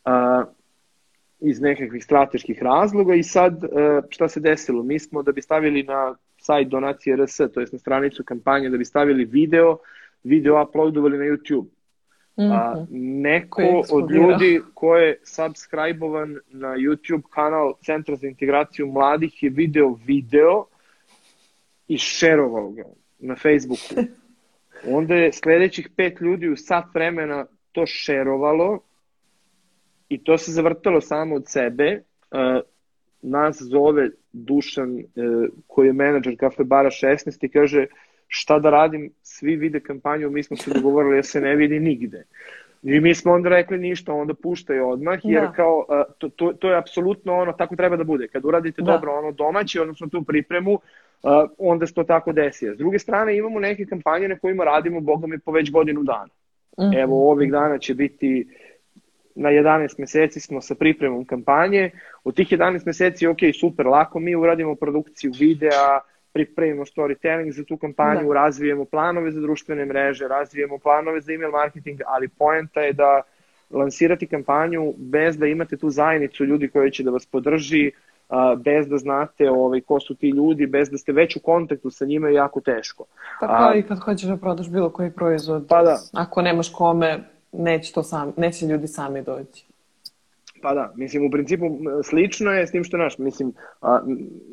[0.04, 0.48] Uh,
[1.40, 3.64] iz nekakvih strateških razloga i sad
[4.08, 4.82] šta se desilo?
[4.82, 6.14] Mi smo da bi stavili na
[6.46, 9.78] sajt donacije RS, to je na stranicu kampanje da bi stavili video,
[10.24, 11.66] video uploadovali na YouTube.
[12.38, 12.52] Mm -hmm.
[12.52, 12.86] A, mhm.
[13.22, 19.96] neko od ljudi ko je subscribe-ovan na YouTube kanal Centra za integraciju mladih je video
[20.06, 20.64] video
[21.88, 22.84] i šerovao ga
[23.18, 24.10] na Facebooku.
[24.98, 28.80] Onda je sledećih pet ljudi u sat vremena to šerovalo
[30.08, 32.02] i to se zavrtalo samo od sebe.
[32.30, 32.60] Uh,
[33.22, 35.04] nas zove Dušan, e,
[35.66, 37.86] koji je menadžer kafe bara 16 i kaže
[38.28, 42.24] šta da radim, svi vide kampanju, mi smo se dogovorili da se ne vidi nigde.
[42.82, 45.52] I mi smo onda rekli ništa, onda puštaju odmah, jer da.
[45.52, 48.28] kao, e, to, to, to je apsolutno ono, tako treba da bude.
[48.28, 48.92] Kad uradite da.
[48.92, 50.80] dobro ono domaći, odnosno tu pripremu, uh,
[51.58, 52.66] onda se to tako desi.
[52.74, 56.28] S druge strane imamo neke kampanje na kojima radimo, boga mi, po već godinu dana.
[56.78, 57.02] Mm -hmm.
[57.02, 58.46] Evo, ovih dana će biti
[59.36, 61.90] na 11 meseci smo sa pripremom kampanje.
[62.24, 66.00] Od tih 11 meseci, ok, super, lako mi uradimo produkciju videa,
[66.32, 68.34] pripremimo storytelling za tu kampanju, da.
[68.34, 73.22] razvijemo planove za društvene mreže, razvijemo planove za email marketing, ali poenta je da
[73.70, 77.90] lansirati kampanju bez da imate tu zajednicu ljudi koji će da vas podrži,
[78.64, 82.04] bez da znate ovaj, ko su ti ljudi, bez da ste već u kontaktu sa
[82.04, 83.04] njima je jako teško.
[83.40, 85.96] Pa kao i kad hoćeš da prodaš bilo koji proizvod, pa da.
[86.12, 89.66] ako nemaš kome, neće, to sam, neće ljudi sami doći.
[90.62, 91.64] Pa da, mislim, u principu
[92.04, 94.00] slično je s tim što naš, mislim, a,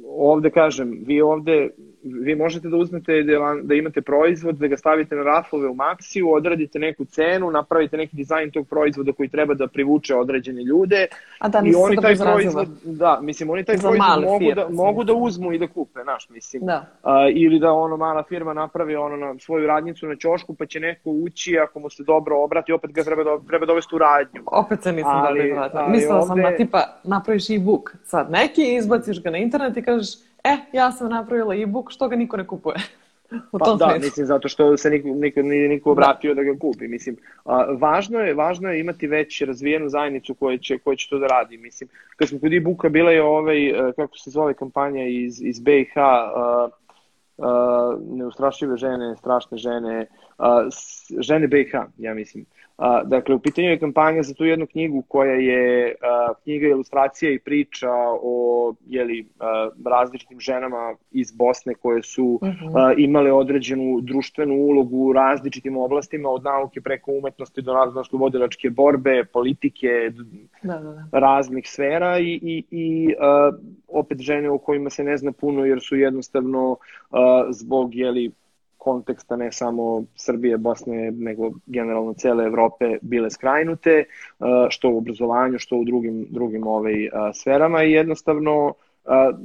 [0.08, 1.70] ovde kažem, vi ovde
[2.04, 6.34] vi možete da uzmete da, da imate proizvod, da ga stavite na rafove u Maxiju,
[6.34, 11.08] odradite neku cenu, napravite neki dizajn tog proizvoda koji treba da privuče određene ljude.
[11.40, 15.04] A da, i oni taj proizvod, da, mislim, oni taj proizvod mogu firme, da, mogu
[15.04, 16.66] da uzmu i da kupe, naš, mislim.
[16.66, 16.86] Da.
[17.04, 20.80] A, ili da ono mala firma napravi ono na svoju radnicu na ćošku, pa će
[20.80, 24.42] neko ući, ako mu se dobro obrati, opet ga treba, do, treba dovesti u radnju.
[24.46, 25.88] Opet se nisam ali, dobro vratila.
[25.88, 26.28] Mislila ovde...
[26.28, 30.92] sam na tipa, napraviš e-book sad neki, izbaciš ga na internet i kažeš e, ja
[30.92, 32.76] sam napravila e-book, što ga niko ne kupuje?
[33.52, 34.06] U pa, da, smislu.
[34.06, 36.44] mislim, zato što se niko, niko, nije niko obratio da.
[36.44, 36.88] da ga kupi.
[36.88, 41.20] Mislim, a, važno, je, važno je imati već razvijenu zajednicu koja će, koja će to
[41.20, 41.58] da radi.
[41.58, 45.60] Mislim, kad smo kod e-booka, bila je ovaj, e, kako se zove kampanja iz, iz
[45.60, 46.70] BiH, a,
[47.38, 50.06] a, neustrašive žene, strašne žene,
[51.22, 52.46] žene BiH, ja mislim.
[52.78, 57.32] A, dakle, u pitanju je kampanja za tu jednu knjigu koja je a, knjiga ilustracija
[57.32, 57.92] i priča
[58.22, 62.66] o jeli, a, različitim ženama iz Bosne koje su uh mhm.
[62.66, 62.90] -huh.
[62.90, 68.70] a, imale određenu društvenu ulogu u različitim oblastima, od nauke preko umetnosti do razno slobodilačke
[68.70, 70.12] borbe, politike,
[70.64, 71.20] da, da, da.
[71.20, 73.52] raznih sfera i, i, i a,
[73.88, 76.78] opet žene o kojima se ne zna puno jer su jednostavno
[77.12, 78.32] a, zbog jeli,
[78.84, 85.60] konteksta ne samo Srbije, Bosne, nego generalno cele Evrope bile skrajnute, uh, što u obrazovanju,
[85.60, 88.74] što u drugim, drugim ovaj, uh, sferama i jednostavno uh,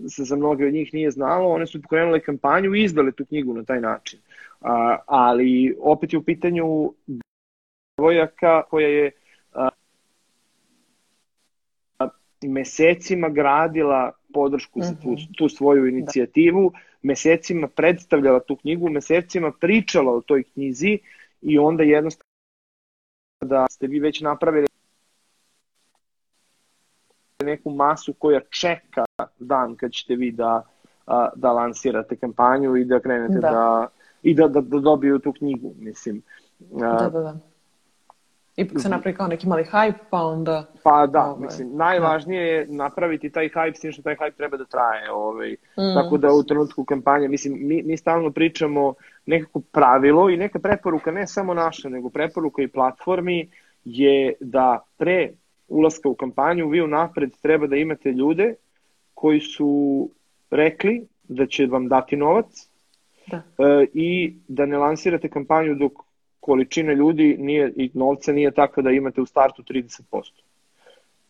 [0.09, 3.55] se za mnoge od njih nije znalo, one su pokrenule kampanju i izdale tu knjigu
[3.55, 4.21] na taj način.
[5.07, 6.93] Ali opet je u pitanju
[7.99, 9.11] devojaka koja je
[12.47, 15.33] mesecima gradila podršku za tu, mhm.
[15.37, 16.79] tu svoju inicijativu, da.
[17.03, 20.99] Mesecima predstavljala tu knjigu, mesecima pričala o toj knjizi
[21.43, 22.29] i onda jednostavno
[23.41, 24.67] da ste vi već napravili
[27.45, 29.05] neku masu koja čeka
[29.39, 30.63] dan kad ćete vi da,
[31.35, 33.89] da lansirate kampanju i da krenete da, da
[34.23, 36.23] i da, da, da dobiju tu knjigu, mislim.
[36.59, 37.37] Da, da, da.
[38.59, 40.67] Ipak se napravi kao neki mali hype, pa onda...
[40.83, 44.57] Pa da, ovaj, mislim, najvažnije je napraviti taj hype, s tim što taj hype treba
[44.57, 45.13] da traje.
[45.13, 45.53] Ovaj.
[45.53, 45.95] Mm.
[45.95, 48.95] Tako da u trenutku kampanje, mislim, mi, mi stalno pričamo
[49.27, 53.51] nekako pravilo i neka preporuka, ne samo naša, nego preporuka i platformi
[53.85, 55.31] je da pre
[55.69, 58.55] ulaska u kampanju vi unapred treba da imate ljude
[59.15, 60.11] koji su
[60.51, 62.69] rekli da će vam dati novac
[63.27, 63.37] da.
[63.37, 65.93] E, i da ne lansirate kampanju dok
[66.49, 70.31] količina ljudi nije, i novca nije takva da imate u startu 30%.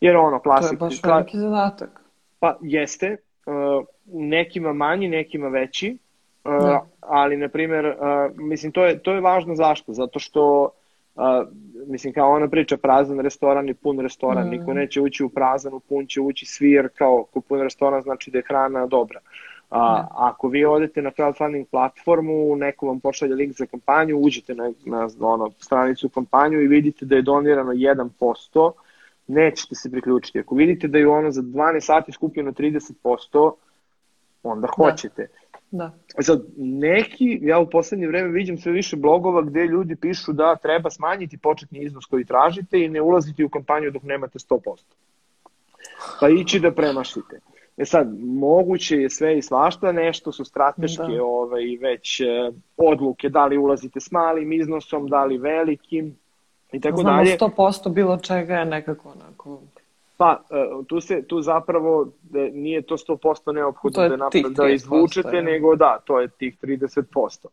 [0.01, 0.79] Jer ono, klasik...
[0.79, 2.01] To je baš veliki zadatak.
[2.39, 5.97] Pa jeste, uh, nekima manji, nekima veći,
[6.45, 6.85] uh, da.
[6.99, 9.93] ali, na primjer, uh, mislim, to je, to je važno zašto?
[9.93, 10.69] Zato što
[11.15, 11.47] Uh,
[11.87, 14.49] mislim, kao ona priča, prazan restoran i pun restoran, mm.
[14.49, 18.01] niko neće ući u prazan, u pun će ući svi, jer kao, ko pun restoran
[18.01, 19.19] znači da je hrana dobra.
[19.69, 24.71] A, ako vi odete na crowdfunding platformu, neko vam pošalje link za kampanju, uđete na,
[24.85, 28.71] na ono, stranicu kampanju i vidite da je donirano 1%,
[29.27, 30.39] nećete se priključiti.
[30.39, 33.51] Ako vidite da je ono za 12 sati skupljeno 30%,
[34.43, 34.73] onda da.
[34.75, 35.27] hoćete.
[35.71, 35.91] Da.
[36.15, 36.23] da.
[36.23, 40.89] Sad, neki, ja u poslednje vreme vidim sve više blogova gde ljudi pišu da treba
[40.89, 44.59] smanjiti početni iznos koji tražite i ne ulaziti u kampanju dok nemate 100%.
[46.19, 47.39] Pa ići da premašite.
[47.79, 51.23] E sad, moguće je sve i svašta, nešto su strateške da.
[51.23, 52.25] ovaj, već e,
[52.77, 56.15] odluke, da li ulazite s malim iznosom, da li velikim
[56.71, 57.37] i tako Znamo dalje.
[57.37, 59.59] Znamo 100% bilo čega je nekako onako...
[60.17, 65.35] Pa, e, tu, se, tu zapravo da nije to 100% neophodno da, napred, da izvučete,
[65.35, 65.43] je.
[65.43, 67.45] nego da, to je tih 30%.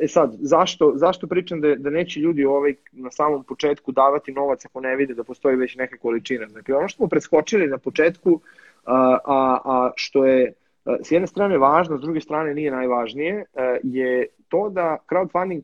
[0.00, 4.64] E sad, zašto, zašto pričam da, da neće ljudi ovaj na samom početku davati novac
[4.64, 6.46] ako ne vide da postoji već neka količina?
[6.46, 10.52] Dakle, ono što smo preskočili na početku, a, a, a što je
[11.02, 13.44] s jedne strane važno, s druge strane nije najvažnije,
[13.82, 15.62] je to da crowdfunding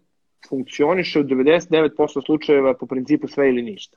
[0.48, 3.96] funkcioniše u 99% slučajeva po principu sve ili ništa.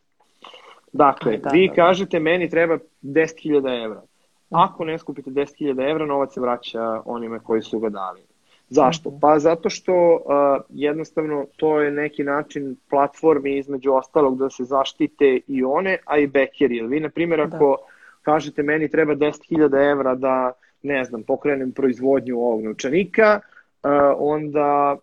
[0.93, 1.76] Dakle, da, vi da, da.
[1.76, 4.01] kažete meni treba 10.000 evra.
[4.49, 8.22] Ako ne skupite 10.000 evra, novac se vraća onime koji su ga dali.
[8.70, 9.09] Zašto?
[9.09, 9.20] Mhm.
[9.20, 10.22] Pa zato što uh,
[10.70, 16.28] jednostavno to je neki način platformi između ostalog da se zaštite i one, a i
[16.28, 16.82] bekeri.
[16.82, 17.55] Vi, na primjer, da.
[17.55, 17.97] ako da.
[18.28, 20.51] Kažete meni treba 10.000 evra da,
[20.84, 24.97] ne znam, pokrenem proizvodnju ovog novčanika, uh, onda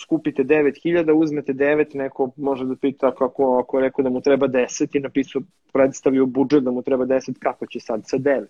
[0.00, 4.48] skupite 9000, uzmete 9, neko može da pita kako, ako je rekao da mu treba
[4.48, 5.42] 10 i napisao,
[5.72, 8.46] predstavio budžet da mu treba 10, kako će sad sa 9?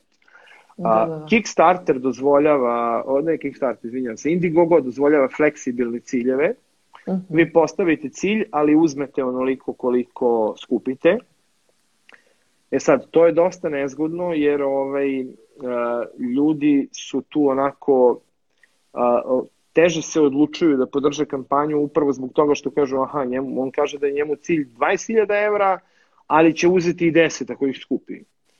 [0.76, 1.26] Da, da, da.
[1.28, 6.53] Kickstarter dozvoljava, ne Kickstarter, izvinjam se, Indiegogo dozvoljava fleksibilne ciljeve.
[7.07, 7.22] Uh mhm.
[7.22, 7.36] -huh.
[7.36, 11.18] Vi postavite cilj, ali uzmete onoliko koliko skupite.
[12.71, 15.29] E sad, to je dosta nezgodno jer ovaj, uh,
[16.37, 18.21] ljudi su tu onako
[19.73, 23.99] teže se odlučuju da podrže kampanju upravo zbog toga što kažu aha, njemu, on kaže
[23.99, 25.79] da je njemu cilj 20.000 evra,
[26.27, 28.14] ali će uzeti i 10 ako ih skupi.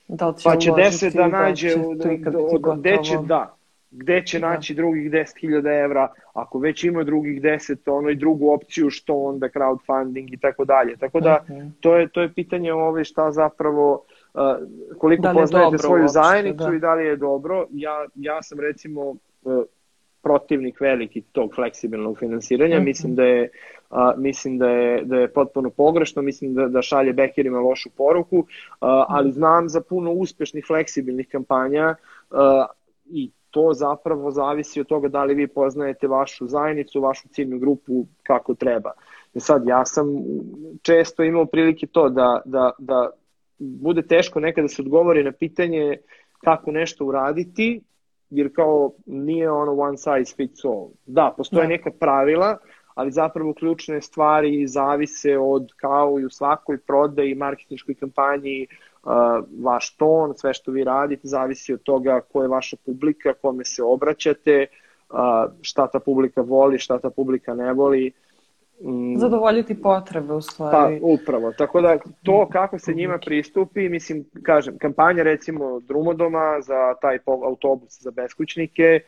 [0.07, 3.57] Da će pa će 10 da nađe, da, gde će, da,
[3.91, 4.49] gde će da.
[4.49, 9.49] naći drugih 10.000 evra, ako već ima drugih 10, ono i drugu opciju što onda
[9.49, 10.97] crowdfunding i tako dalje.
[10.97, 11.67] Tako da mhm.
[11.79, 14.41] to je to je pitanje ove šta zapravo uh,
[14.97, 16.75] koliko da poznajete svoju uopšte, zajednicu da.
[16.75, 17.67] i da li je dobro.
[17.71, 19.17] Ja ja sam recimo uh,
[20.21, 22.75] protivnik veliki tog fleksibilnog finansiranja.
[22.75, 22.85] Mm -hmm.
[22.85, 23.49] Mislim da je
[23.89, 28.45] a, mislim da je da je potpuno pogrešno, mislim da da šalje bekerima lošu poruku,
[28.79, 31.95] a, ali znam za puno uspešnih fleksibilnih kampanja
[32.31, 32.65] a,
[33.05, 38.05] i to zapravo zavisi od toga da li vi poznajete vašu zajednicu, vašu ciljnu grupu
[38.23, 38.91] kako treba.
[39.33, 40.07] I sad, ja sam
[40.81, 43.09] često imao prilike to da, da, da
[43.59, 45.97] bude teško nekada da se odgovori na pitanje
[46.43, 47.81] kako nešto uraditi,
[48.29, 50.89] jer kao nije ono one size fits all.
[51.05, 51.69] Da, postoje da.
[51.69, 52.57] neka pravila,
[52.95, 58.88] ali zapravo ključne stvari zavise od kao i u svakoj prodaji, marketinškoj kampanji, uh,
[59.63, 63.83] vaš ton, sve što vi radite, zavisi od toga ko je vaša publika, kome se
[63.83, 64.65] obraćate,
[65.09, 65.17] uh,
[65.61, 68.11] šta ta publika voli, šta ta publika ne voli.
[68.81, 69.17] Mm.
[69.17, 70.99] zadovoljiti potrebe u stvari.
[70.99, 71.51] Pa, upravo.
[71.51, 78.01] Tako da to kako se njima pristupi, mislim, kažem, kampanja recimo Drumodoma za taj autobus
[78.01, 78.99] za beskućnike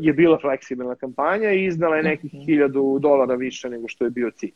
[0.00, 2.68] je bila fleksibilna kampanja i izdala je nekih mm -hmm.
[2.68, 4.54] 1000 dolara više nego što je bio cilj.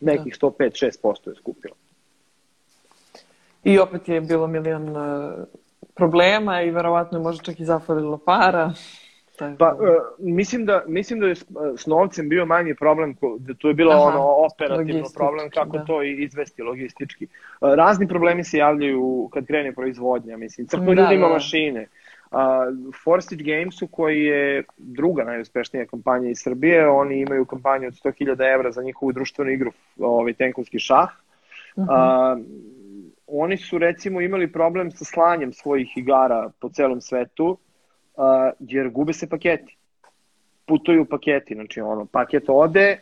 [0.00, 1.74] Nekih 105-6% je skupila.
[3.66, 5.32] I opet je bilo milion uh,
[5.94, 8.70] problema i verovatno je možda čak i zafalilo para.
[9.58, 9.78] Pa, uh,
[10.18, 11.34] mislim, da, mislim da je
[11.76, 15.84] s novcem bio manji problem, da tu je bilo Aha, ono operativno problem kako da.
[15.84, 17.26] to izvesti logistički.
[17.60, 21.34] Razni problemi se javljaju kad krene proizvodnja, mislim, crkva da, ljudima da, da.
[21.34, 21.86] mašine.
[22.30, 22.38] Uh,
[23.04, 28.72] Forstage Gamesu koji je druga najuspešnija kampanja iz Srbije, oni imaju kampanju od 100.000 evra
[28.72, 31.08] za njihovu društvenu igru, ovaj tenkovski šah.
[31.76, 32.36] Uh -huh.
[32.36, 32.42] uh,
[33.26, 37.56] oni su recimo imali problem sa slanjem svojih igara po celom svetu uh,
[38.58, 39.76] jer gube se paketi.
[40.66, 42.98] Putuju paketi, znači ono, paket ode,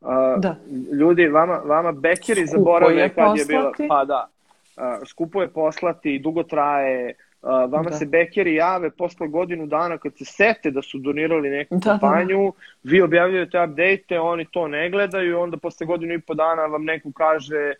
[0.00, 0.08] uh,
[0.38, 0.56] da.
[0.92, 3.40] ljudi, vama, vama bekeri zaborave kad poslati.
[3.40, 4.28] je bila, pa da,
[4.76, 7.14] uh, skupo je poslati, dugo traje,
[7.44, 7.96] Uh, vama da.
[7.96, 12.44] se bekeri jave posle godinu dana kad se sete da su donirali neku da, kampanju,
[12.44, 12.90] da, da.
[12.90, 17.12] vi objavljujete update oni to ne gledaju, onda posle godinu i po dana vam neko
[17.14, 17.74] kaže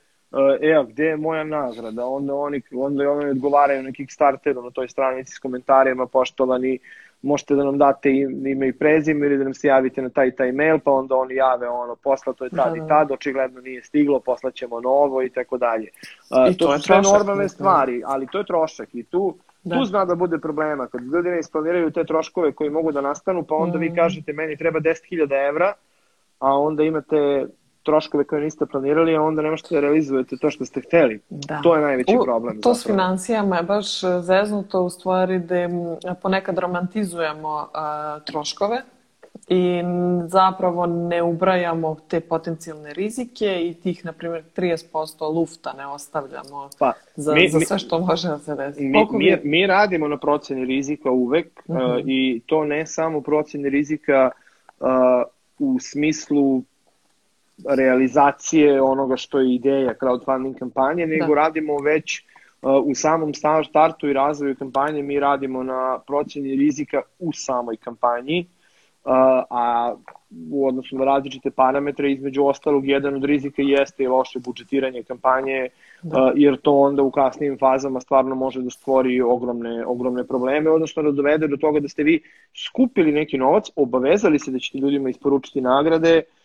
[0.60, 2.06] e, gde je moja nagrada?
[2.06, 6.78] Onda oni, onda oni odgovaraju na Kickstarteru na toj stranici s komentarima, poštovani,
[7.22, 8.10] možete da nam date
[8.46, 11.34] ime i prezime ili da nam se javite na taj taj mail, pa onda oni
[11.34, 12.86] jave ono, poslato je tad da, i da.
[12.86, 15.88] tad, očigledno nije stiglo, poslaćemo novo i tako dalje.
[16.30, 19.76] Uh, to, to su sve normalne stvari, ali to je trošak i tu Da.
[19.76, 23.42] Tu zna da bude problema, kad ljudi ne isplaniraju te troškove koji mogu da nastanu,
[23.42, 23.80] pa onda mm.
[23.80, 25.72] vi kažete meni treba 10.000 evra,
[26.38, 27.46] a onda imate
[27.84, 31.20] troškove koje niste planirali, a onda ne možete da realizujete to što ste hteli.
[31.30, 31.60] Da.
[31.62, 32.58] To je najveći problem.
[32.58, 35.68] U, to s financijama je baš zeznuto u stvari da
[36.22, 38.82] ponekad romantizujemo a, troškove
[39.48, 39.82] i
[40.26, 46.92] zapravo ne ubrajamo te potencijalne rizike i tih, na primjer, 30% lufta ne ostavljamo pa,
[47.16, 48.82] za, mi, za sve što može da se desi.
[48.82, 51.94] Mi, mi, mi radimo na proceni rizika uvek uh -huh.
[51.94, 54.30] uh, i to ne samo proceni rizika
[54.80, 54.88] uh,
[55.58, 56.62] u smislu
[57.68, 61.34] realizacije onoga što je ideja crowdfunding kampanje, nego da.
[61.34, 62.24] radimo već
[62.62, 63.34] uh, u samom
[63.68, 68.46] startu i razvoju kampanje, mi radimo na procjeni rizika u samoj kampanji,
[69.04, 69.12] uh,
[69.50, 69.94] a
[70.50, 75.68] u odnosu na različite parametre, između ostalog, jedan od rizika jeste i loše budžetiranje kampanje,
[76.02, 76.22] da.
[76.22, 81.02] uh, jer to onda u kasnijim fazama stvarno može da stvori ogromne, ogromne probleme, odnosno
[81.02, 82.22] da dovede do toga da ste vi
[82.66, 86.43] skupili neki novac, obavezali se da ćete ljudima isporučiti nagrade, uh,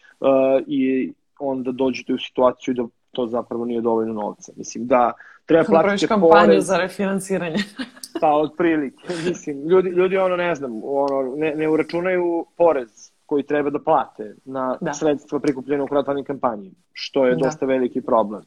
[0.67, 4.51] i onda dođete u situaciju da to zapravo nije dovoljno novca.
[4.55, 5.11] Mislim da
[5.45, 6.65] treba platiti kampanju porez.
[6.65, 7.57] za refinansiranje.
[8.21, 9.03] Pa, otprilike.
[9.27, 14.35] Mislim, ljudi, ljudi ono, ne znam, ono, ne, ne uračunaju porez koji treba da plate
[14.45, 14.93] na Da.
[14.93, 17.45] sredstva prikupljene u crowdfunding kampanji, što je Da.
[17.45, 18.41] dosta veliki problem.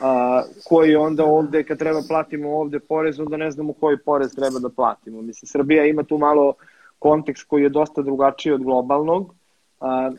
[0.00, 4.58] A, koji onda ovde, kad treba platimo ovde porez, onda ne znamo koji porez treba
[4.58, 5.22] da platimo.
[5.22, 6.54] Mislim, Srbija ima tu malo
[6.98, 9.34] kontekst koji je dosta drugačiji od globalnog.
[9.80, 10.10] A,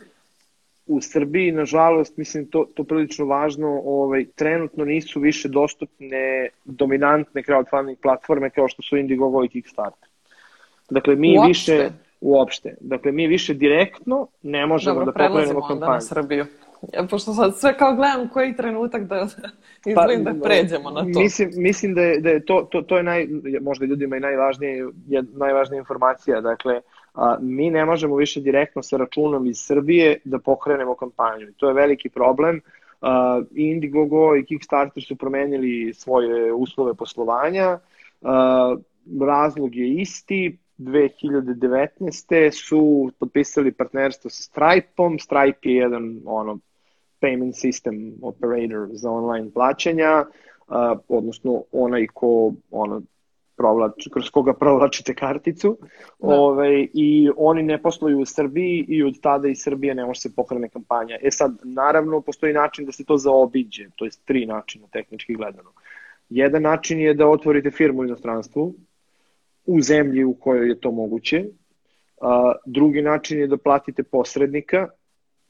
[0.90, 7.96] u Srbiji, nažalost, mislim to, to prilično važno, ovaj, trenutno nisu više dostupne dominantne crowdfunding
[8.02, 10.10] platforme kao što su Indiegogo i Kickstarter.
[10.90, 11.48] Dakle, mi Uopšte?
[11.48, 11.90] više
[12.22, 12.76] uopšte.
[12.82, 16.02] Dakle, mi više direktno ne možemo Dobro, da pokrenemo prelazimo onda na kampanju.
[16.02, 16.46] Srbiju.
[16.94, 19.28] Ja, pošto sad sve kao gledam koji trenutak da
[19.86, 21.10] izdvojim da pređemo na to.
[21.14, 23.28] Pa, Mislim, mislim da je, da je to, to, to je naj,
[23.62, 26.42] možda ljudima i najvažnije, je najvažnija informacija.
[26.42, 26.82] Dakle,
[27.14, 31.53] a, mi ne možemo više direktno sa računom iz Srbije da pokrenemo kampanju.
[31.57, 32.62] To je veliki problem.
[33.01, 37.80] A, Indiegogo i Kickstarter su promenili svoje uslove poslovanja.
[38.22, 38.76] A,
[39.22, 40.57] razlog je isti.
[40.80, 42.51] 2019.
[42.51, 45.20] su potpisali partnerstvo sa Stripe-om.
[45.20, 46.60] Stripe je jedan ono,
[47.22, 50.26] payment system operator za online plaćanja,
[50.68, 50.76] uh,
[51.07, 53.01] odnosno onaj ko ono,
[53.60, 55.78] provlači, kroz koga provlačite karticu.
[56.20, 56.28] Da.
[56.36, 60.36] Ove, I oni ne posluju u Srbiji i od tada iz Srbije ne može se
[60.36, 61.18] pokrene kampanja.
[61.22, 65.74] E sad, naravno, postoji način da se to zaobiđe, to je tri načina tehnički gledano.
[66.30, 68.74] Jedan način je da otvorite firmu u inostranstvu,
[69.66, 71.45] u zemlji u kojoj je to moguće.
[72.22, 74.88] A, drugi način je da platite posrednika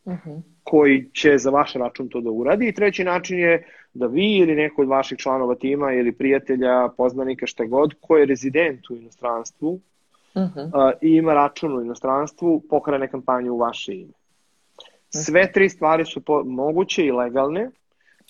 [0.07, 0.39] Mhm.
[0.69, 2.67] Koji će za vaš račun to da uradi.
[2.67, 3.63] I treći način je
[3.93, 8.25] da vi ili neko od vaših članova tima ili prijatelja, poznanika, šta god, ko je
[8.25, 9.79] rezident u inostranstvu
[10.35, 10.59] Mhm.
[10.73, 14.13] a, i ima račun u inostranstvu, pokrene kampanju u vaše ime.
[15.09, 17.69] Sve tri stvari su po, moguće i legalne,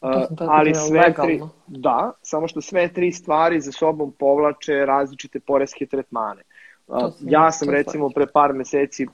[0.02, 1.50] a, To sam tako ali sve tri, legalno.
[1.68, 6.42] da, samo što sve tri stvari za sobom povlače različite poreske tretmane.
[6.88, 9.08] To sam- ja sam recimo pre par meseci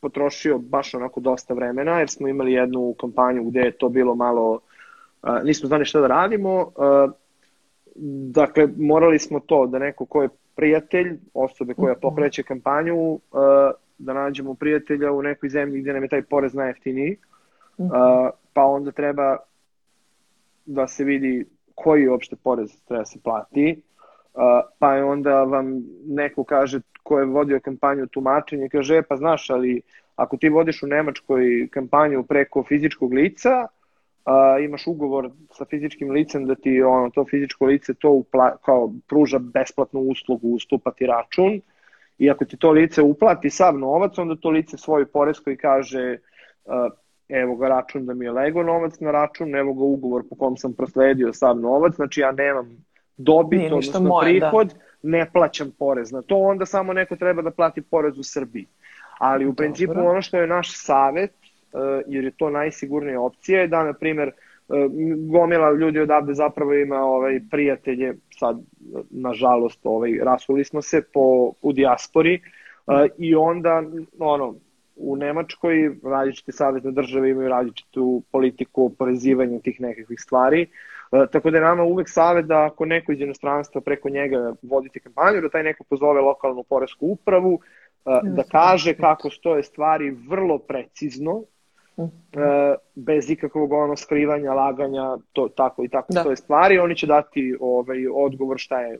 [0.00, 4.60] potrošio baš onako dosta vremena, jer smo imali jednu kampanju gde je to bilo malo,
[5.44, 6.72] nismo znali šta da radimo,
[8.30, 12.00] dakle morali smo to da neko ko je prijatelj, osobe koja Mhm.
[12.00, 13.18] pokreće kampanju,
[13.98, 17.16] da nađemo prijatelja u nekoj zemlji gde nam je taj porez najjeftiniji,
[17.78, 17.88] Mhm.
[18.52, 19.36] pa onda treba
[20.66, 21.44] da se vidi
[21.74, 23.82] koji uopšte porez treba se plati,
[24.78, 25.66] pa je onda vam
[26.06, 29.80] neko kaže ko je vodio kampanju tumačenje, kaže, e, pa znaš, ali
[30.16, 33.66] ako ti vodiš u Nemačkoj kampanju preko fizičkog lica,
[34.24, 38.92] a, imaš ugovor sa fizičkim licem da ti ono, to fizičko lice to upla, kao
[39.08, 41.60] pruža besplatnu uslugu, ustupa ti račun,
[42.18, 46.18] i ako ti to lice uplati sav novac, onda to lice svoj porez koji kaže
[46.66, 46.88] a,
[47.28, 50.56] evo ga račun da mi je lego novac na račun, evo ga ugovor po kom
[50.56, 52.76] sam prosledio sav novac, znači ja nemam
[53.16, 54.50] dobit, Nije odnosno moje, da.
[55.06, 58.66] Ne plaćam porez na to, onda samo neko treba da plati porez u Srbiji.
[59.18, 63.68] Ali u principu ono što je naš savet, uh, jer je to najsigurnija opcija, je
[63.68, 64.76] da, na primer, uh,
[65.30, 68.60] gomila ljudi odavde zapravo ima ovaj, prijatelje, sad,
[69.10, 72.40] nažalost, ovaj, rasuli smo se po, u dijaspori,
[72.86, 73.82] uh, i onda,
[74.18, 74.54] ono,
[74.96, 80.62] u Nemačkoj različite savezne države imaju različitu politiku oporezivanja tih nekakvih stvari.
[80.62, 80.66] E,
[81.10, 85.40] tako da je nama uvek savet da ako neko iz inostranstva preko njega vodite kampanju,
[85.40, 87.60] da taj neko pozove lokalnu poresku upravu,
[88.06, 91.42] e, da kaže kako stoje stvari vrlo precizno,
[91.98, 96.20] e, bez ikakvog ono skrivanja, laganja, to tako i tako Da.
[96.20, 96.78] stoje stvari.
[96.78, 98.98] Oni će dati ovaj odgovor šta je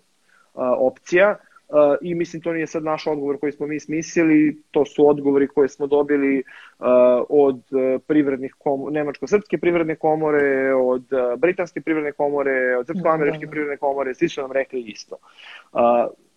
[0.78, 1.36] opcija.
[1.69, 5.49] Uh, i mislim to nije sad naš odgovor koji smo mi smislili, to su odgovori
[5.49, 6.87] koje smo dobili uh,
[7.29, 13.47] od uh, privrednih komore, Nemačko-Srpske privredne komore, od uh, Britanske privredne komore, od Srpsko-Američke Da,
[13.47, 13.51] da.
[13.51, 15.17] privredne komore, svi su nam rekli isto.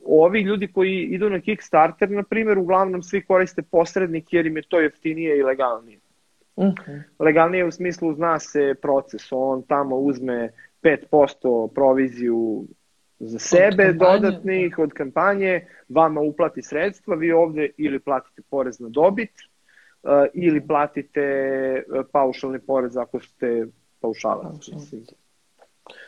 [0.05, 4.63] Ovi ljudi koji idu na Kickstarter, na primjer, uglavnom svi koriste posrednik jer im je
[4.69, 5.99] to jeftinije i legalnije.
[6.59, 6.97] Mhm.
[7.19, 10.51] Legalnije u smislu zna se proces, on tamo uzme
[10.83, 12.65] 5% proviziju
[13.19, 13.93] za sebe da.
[14.11, 15.53] dodatnih od kampanje,
[15.89, 19.31] vama uplati sredstva, vi ovde ili platite porez na dobit
[20.03, 21.23] uh, ili platite
[21.89, 23.67] uh, paušalni porez ako ste
[24.01, 24.67] paušalac.
[24.67, 25.01] Mislim.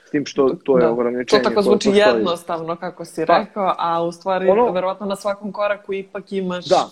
[0.07, 0.91] S tim što to je Da.
[0.91, 1.43] ograničenje.
[1.43, 1.97] To tako zvuči postoji.
[2.07, 6.65] jednostavno kako si Pa, rekao, a u stvari ono- verovatno na svakom koraku ipak imaš
[6.65, 6.85] Da,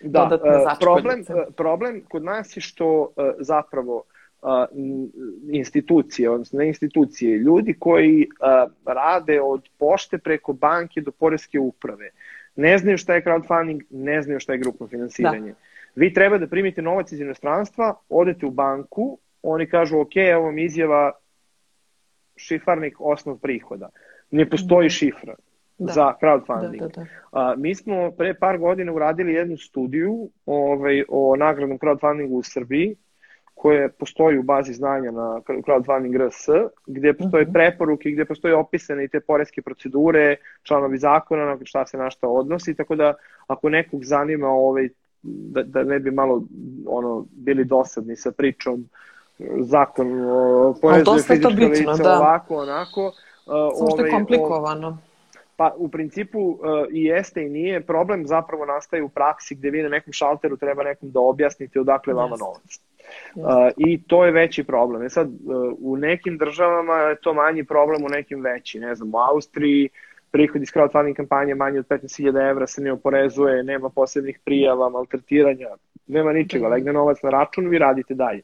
[0.00, 0.18] da.
[0.20, 0.78] dodatne začkoljice.
[0.78, 1.24] problem,
[1.56, 3.08] problem kod nas je što
[3.38, 4.02] zapravo
[4.74, 5.10] n-
[5.50, 8.28] institucije, odnosno ne institucije, ljudi koji
[8.86, 12.10] rade od pošte preko banke do poreske uprave,
[12.56, 15.50] ne znaju šta je crowdfunding, ne znaju šta je grupno finansiranje.
[15.52, 15.58] Da.
[15.94, 20.58] Vi treba da primite novac iz inostranstva, odete u banku, oni kažu ok, evo vam
[20.58, 21.12] izjava
[22.36, 23.88] šifarnik osnov prihoda.
[24.30, 24.90] Ne postoji da.
[24.90, 25.34] šifra
[25.78, 25.92] da.
[25.92, 26.78] za crowdfunding.
[26.78, 27.06] Da, da, da.
[27.32, 32.96] A, mi smo pre par godina uradili jednu studiju ovaj, o nagradnom crowdfundingu u Srbiji,
[33.54, 36.46] koje postoji u bazi znanja na crowdfunding RS,
[36.86, 37.52] gde postoje mhm.
[37.52, 42.28] preporuke, gde postoje opisane i te poreske procedure, članovi zakona, na šta se na šta
[42.28, 43.14] odnosi, tako da
[43.46, 44.88] ako nekog zanima ovaj,
[45.22, 46.42] da, da ne bi malo
[46.86, 48.88] ono bili dosadni sa pričom
[49.60, 52.18] zakon o porezu fizičke lice, da.
[52.18, 53.06] ovako, onako.
[53.06, 53.12] Uh,
[53.78, 54.98] Samo što je ovaj, komplikovano.
[55.56, 56.58] Pa u principu uh,
[56.90, 57.80] i jeste i nije.
[57.80, 62.14] Problem zapravo nastaje u praksi gde vi na nekom šalteru treba nekom da objasnite odakle
[62.14, 62.80] vama novac.
[63.76, 65.02] I to je veći problem.
[65.02, 68.80] E sad, uh, u nekim državama je to manji problem, u nekim veći.
[68.80, 69.88] Ne znam, u Austriji
[70.30, 75.68] prihod iz crowdfunding kampanje manje od 15.000 evra se ne oporezuje, nema posebnih prijava, maltretiranja,
[76.06, 76.72] nema ničega, mhm.
[76.72, 78.42] legne novac na račun, vi radite dalje.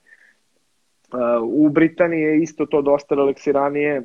[1.12, 4.02] Uh, u Britaniji je isto to dosta relaksiranije,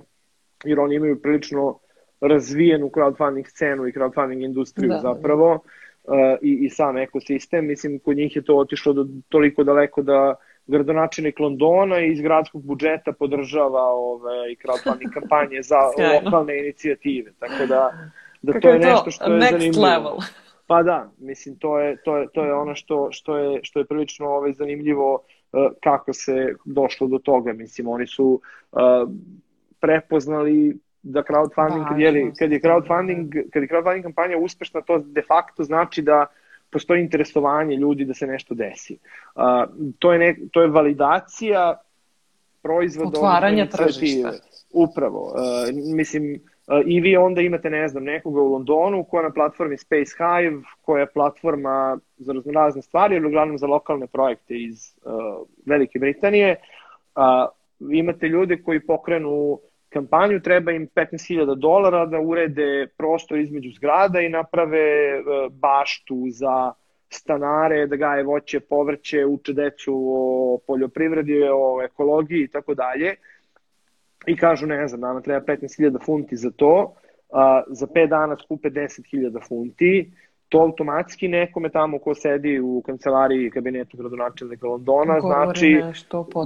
[0.64, 1.80] jer oni imaju prilično
[2.22, 5.64] razvijenu crowdfunding scenu i crowdfunding industriju da, zapravo
[6.42, 7.66] i, i sam ekosistem.
[7.68, 10.36] Mislim, kod njih je to otišlo do, toliko daleko da
[10.68, 15.78] gradonačelnik Londona iz gradskog budžeta podržava ove, i crowdfunding kampanje za
[16.24, 17.32] lokalne inicijative.
[17.40, 17.94] Tako da,
[18.42, 19.86] da to je, nešto što je Next zanimljivo.
[19.86, 20.18] Level.
[20.68, 23.86] Pa da, mislim, to je, to je, to je ono što, što, je, što je
[23.86, 27.54] prilično ove, zanimljivo uh, kako se došlo do toga.
[27.54, 28.42] Mislim, oni su
[28.72, 28.80] uh,
[29.80, 35.22] prepoznali da crowdfunding, kad je, kad je crowdfunding, kad je crowdfunding kampanja uspešna, to de
[35.22, 36.26] facto znači da
[36.70, 38.98] postoji interesovanje ljudi da se nešto desi.
[39.36, 39.44] Uh,
[40.00, 41.82] to, je ne, to je validacija
[42.62, 44.32] proizvoda Otvaranje tržišta.
[44.74, 45.22] Upravo.
[45.22, 49.34] Uh, mislim, uh, i vi onda imate, ne znam, nekoga u Londonu koja je na
[49.34, 54.96] platformi Space Hive, koja je platforma za razne stvari, ali uglavnom za lokalne projekte iz
[55.06, 56.56] uh, Velike Britanije.
[57.16, 59.60] Uh, imate ljude koji pokrenu
[59.94, 65.22] kampanju, treba im 15.000 dolara da urede prostor između zgrada i naprave e,
[65.52, 66.74] baštu za
[67.10, 73.16] stanare, da gaje voće, povrće, uče decu o poljoprivredi, o ekologiji i tako dalje.
[74.28, 76.96] I kažu, ne znam, nama treba 15.000 funti za to,
[77.68, 80.12] za 5 dana skupe 10.000 funti,
[80.54, 85.84] to automatski nekome tamo ko sedi u kancelariji kabinetu gradonačelnika Londona Govori znači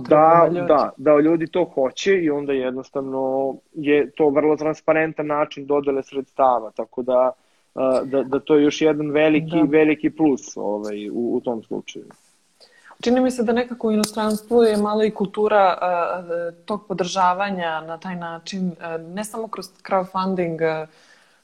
[0.10, 6.04] da, da, da ljudi to hoće i onda jednostavno je to vrlo transparentan način dodele
[6.04, 7.32] sredstava, tako da
[8.06, 9.78] da, da to je još jedan veliki, da.
[9.78, 12.06] veliki plus ovaj, u, u tom slučaju.
[13.02, 17.98] Čini mi se da nekako u inostranstvu je malo i kultura uh, tog podržavanja na
[17.98, 20.90] taj način, uh, ne samo kroz crowdfunding uh,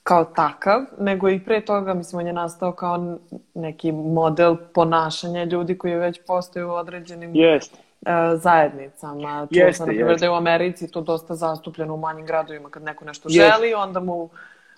[0.04, 3.18] kao takav, nego i pre toga, mislim, on je nastao kao
[3.54, 7.72] neki model ponašanja ljudi koji već postoje u određenim yes.
[7.72, 9.48] uh, zajednicama.
[9.54, 12.70] Čuo jeste, sam, na primjer, da je u Americi to dosta zastupljeno u manjim gradovima,
[12.70, 13.34] kad neko nešto yes.
[13.34, 14.30] želi, onda mu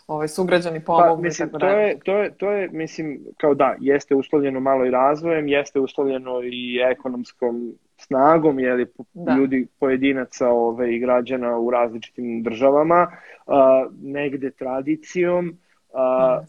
[0.07, 1.15] ovaj, sugrađani pomognu.
[1.15, 4.91] Pa, mislim, to je, to, je, to je, mislim, kao da, jeste uslovljeno malo i
[4.91, 7.73] razvojem, jeste uslovljeno i ekonomskom
[8.07, 9.35] snagom, jeli, da.
[9.35, 13.11] ljudi, pojedinaca ove, i građana u različitim državama,
[13.47, 15.57] a, negde tradicijom,
[15.93, 16.41] a,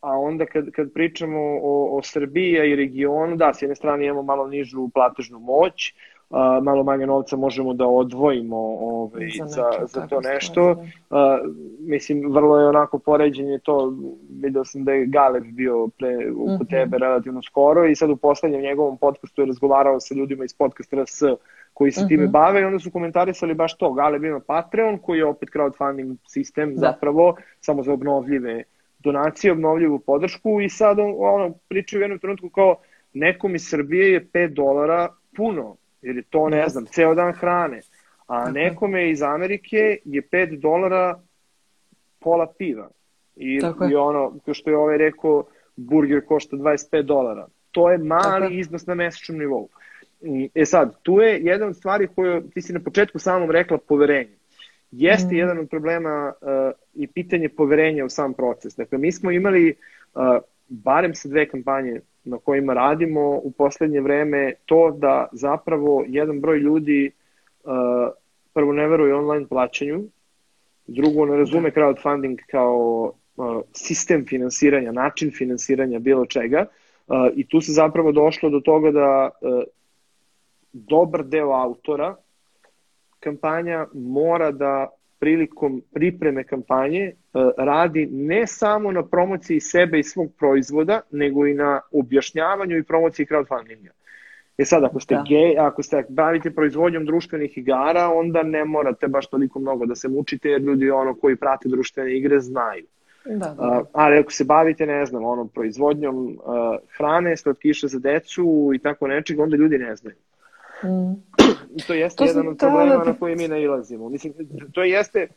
[0.00, 4.22] a onda kad, kad pričamo o, o Srbiji i regionu, da, s jedne strane imamo
[4.22, 5.94] malo nižu platežnu moć,
[6.30, 10.74] a, malo manje novca možemo da odvojimo ovaj, za, za, za to nešto.
[10.74, 11.16] Da.
[11.16, 11.38] A,
[11.80, 13.94] mislim, vrlo je onako poređenje to,
[14.42, 16.70] vidio sam da je Galeb bio pre, u mm -hmm.
[16.70, 21.02] tebe relativno skoro i sad u poslednjem njegovom podcastu je razgovarao sa ljudima iz podcasta
[21.02, 21.22] RS
[21.74, 22.08] koji se mm -hmm.
[22.08, 22.32] time mhm.
[22.32, 23.92] bave i onda su komentarisali baš to.
[23.92, 26.80] Galeb ima Patreon koji je opet crowdfunding sistem da.
[26.80, 28.62] zapravo, samo za obnovljive
[28.98, 32.76] donacije, obnovljivu podršku i sad on, ono, pričaju u jednom trenutku kao
[33.12, 37.80] nekom iz Srbije je 5 dolara puno jer je to, ne znam, ceo dan hrane.
[38.26, 41.20] A nekome iz Amerike je 5 dolara
[42.20, 42.88] pola piva.
[43.36, 45.44] I, i ono, kao što je ovaj rekao,
[45.76, 47.46] burger košta 25 dolara.
[47.70, 48.52] To je mali Tako.
[48.52, 49.68] iznos na mesečnom nivou.
[50.54, 54.36] E sad, tu je jedan od stvari koju ti si na početku samom rekla poverenje.
[54.90, 55.36] Jeste mm.
[55.36, 56.48] jedan od problema uh,
[56.94, 58.76] i pitanje poverenja u sam proces.
[58.76, 59.74] Dakle, mi smo imali
[60.14, 60.22] uh,
[60.68, 66.58] barem sa dve kampanje na kojima radimo u poslednje vreme to da zapravo jedan broj
[66.58, 67.10] ljudi
[67.64, 67.70] uh,
[68.52, 70.04] prvo ne veruje online plaćanju,
[70.86, 76.66] drugo ne razume crowdfunding kao uh, sistem finansiranja, način finansiranja bilo čega
[77.06, 79.30] uh, i tu se zapravo došlo do toga da
[80.72, 82.16] dobar deo autora
[83.20, 87.12] kampanja mora da prilikom pripreme kampanje
[87.56, 93.26] radi ne samo na promociji sebe i svog proizvoda, nego i na objašnjavanju i promociji
[93.26, 93.90] crowdfundinga.
[94.58, 95.24] E sad, ako ste da.
[95.28, 100.08] gej, ako ste bavite proizvodnjom društvenih igara, onda ne morate baš toliko mnogo da se
[100.08, 102.84] mučite, jer ljudi ono koji prate društvene igre znaju.
[103.24, 103.68] Da, da.
[103.68, 108.78] Uh, ali ako se bavite, ne znam, ono, proizvodnjom uh, hrane, slatkiša za decu i
[108.78, 110.16] tako nečeg, onda ljudi ne znaju.
[110.84, 111.12] Mm.
[111.76, 113.04] I to jeste to jedan od problema da...
[113.04, 114.08] na koji mi nailazimo.
[114.08, 114.32] Mislim,
[114.72, 115.28] to jeste E,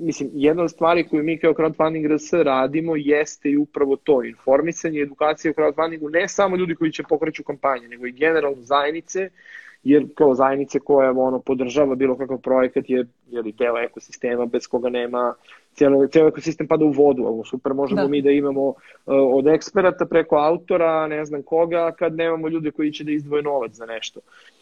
[0.00, 4.98] mislim, jedna od stvari koju mi kao crowdfunding RS radimo jeste i upravo to, informisanje
[4.98, 9.30] i edukacija u crowdfundingu, ne samo ljudi koji će pokreću kampanje, nego i generalno zajednice,
[9.84, 14.66] jer kao zajednice koja ono, podržava bilo kakav projekat je, je li deo ekosistema bez
[14.66, 15.34] koga nema
[15.74, 18.08] cijelo, cijelo ekosistem pada u vodu, ovo super možemo da.
[18.08, 18.74] mi da imamo uh,
[19.06, 23.72] od eksperata preko autora, ne znam koga, kad nemamo ljude koji će da izdvoje novac
[23.72, 24.20] za nešto.
[24.20, 24.59] Uh,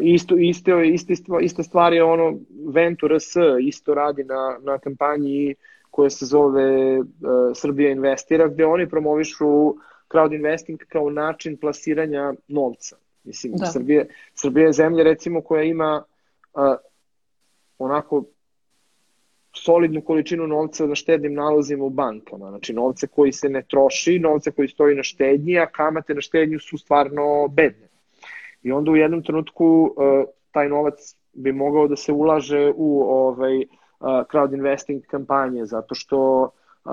[0.00, 2.38] isto, isto, isto, ista stvar je ono
[2.74, 5.54] Venture S isto radi na, na kampanji
[5.90, 7.06] koja se zove uh,
[7.54, 9.74] Srbija investira gde oni promovišu
[10.08, 12.96] crowd investing kao način plasiranja novca.
[13.24, 13.66] Mislim, da.
[13.66, 14.04] Srbija,
[14.34, 16.04] Srbija je zemlja recimo koja ima
[16.54, 16.62] uh,
[17.78, 18.24] onako
[19.52, 22.48] solidnu količinu novca na štednim nalozima u bankama.
[22.48, 26.58] Znači novce koji se ne troši, novce koji stoji na štednji, a kamate na štednju
[26.58, 27.87] su stvarno bedne.
[28.68, 30.94] I onda u jednom trenutku uh, taj novac
[31.32, 33.66] bi mogao da se ulaže u ovaj uh,
[34.06, 36.50] crowd investing kampanje, zato što
[36.84, 36.92] uh,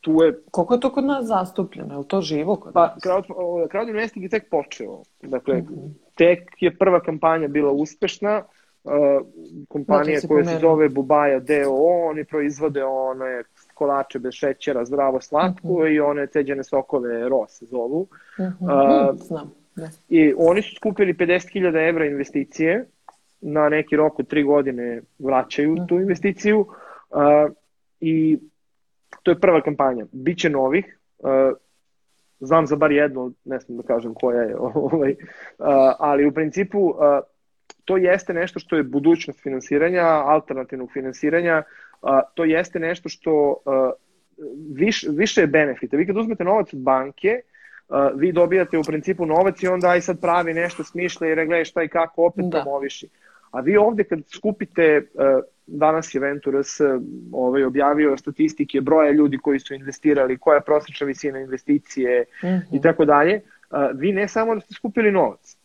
[0.00, 0.42] tu je...
[0.50, 1.94] Koliko je to kod nas zastupljeno?
[1.94, 3.02] Je li to živo kod pa, nas?
[3.02, 3.24] Crowd,
[3.72, 5.02] crowd investing je tek počeo.
[5.22, 5.90] Dakle, mm -hmm.
[6.14, 8.42] tek je prva kampanja bila uspešna,
[8.84, 8.92] uh,
[9.68, 13.42] kompanija koja se zove Bubaja DOO, oni proizvode one
[13.74, 15.94] kolače bez šećera, zdravo slatko mm -hmm.
[15.94, 18.06] i one ceđene sokove ROS zovu.
[18.38, 19.10] Mm -hmm.
[19.10, 19.52] uh, Znam.
[19.78, 19.88] Da.
[20.08, 22.84] I oni su skupili 50.000 evra investicije,
[23.40, 25.86] na neki rok od tri godine vraćaju mm.
[25.86, 27.52] tu investiciju uh,
[28.00, 28.38] i
[29.22, 30.06] to je prva kampanja.
[30.12, 31.28] Biće novih, uh,
[32.40, 35.66] znam za bar jednu, ne znam da kažem koja je, ovaj, uh,
[35.98, 36.96] ali u principu uh,
[37.84, 41.62] to jeste nešto što je budućnost finansiranja, alternativnog finansiranja,
[42.02, 43.90] uh, to jeste nešto što uh,
[44.74, 45.96] viš, više je benefita.
[45.96, 47.57] Vi kad uzmete novac od banke, uh,
[48.14, 51.82] vi dobijate u principu novac i onda aj sad pravi nešto smišlja i regle šta
[51.82, 52.62] i kako opet da.
[52.62, 53.08] promoviši.
[53.50, 56.80] A vi ovde kad skupite, uh, danas je Venturas
[57.32, 62.24] ovaj, objavio statistike broja ljudi koji su investirali, koja je prosječna visina investicije
[62.72, 63.40] i tako dalje,
[63.94, 65.56] vi ne samo da ste skupili novac,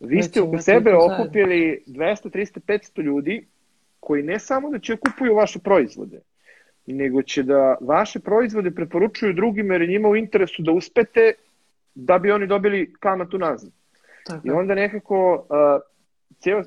[0.00, 3.46] vi ste oko sebe okupili 200, 300, 500 ljudi
[4.00, 6.20] koji ne samo da će kupuju vaše proizvode,
[6.86, 11.32] nego će da vaše proizvode preporučuju drugima jer je njima u interesu da uspete
[11.94, 13.70] da bi oni dobili kamatu nazad.
[14.26, 14.48] Tako.
[14.48, 15.82] I onda nekako uh,
[16.38, 16.62] ceo,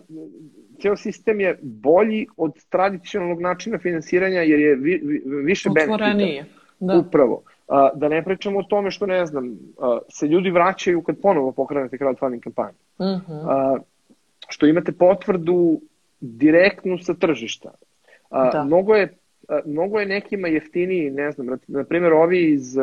[0.81, 6.45] ceo sistem je bolji od tradicionalnog načina finansiranja jer je vi, vi, više benefita.
[6.79, 6.97] Da.
[6.97, 7.43] Upravo.
[7.67, 11.51] Uh, da ne pričamo o tome što, ne znam, uh, se ljudi vraćaju kad ponovo
[11.51, 12.77] pokrenete crowdfunding kampanju.
[12.97, 13.73] Uh -huh.
[13.73, 13.81] uh,
[14.49, 15.81] što imate potvrdu
[16.19, 17.71] direktnu sa tržišta.
[18.29, 18.63] Uh, da.
[18.63, 19.17] mnogo, je,
[19.65, 22.77] mnogo je nekima jeftiniji, ne znam, na primjer ovi iz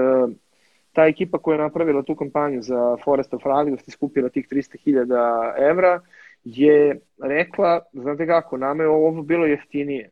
[0.93, 5.71] ta ekipa koja je napravila tu kampanju za Forest of Radiost i skupila tih 300.000
[5.71, 6.01] evra
[6.45, 10.11] je rekla, znate kako, nama je ovo bilo jeftinije.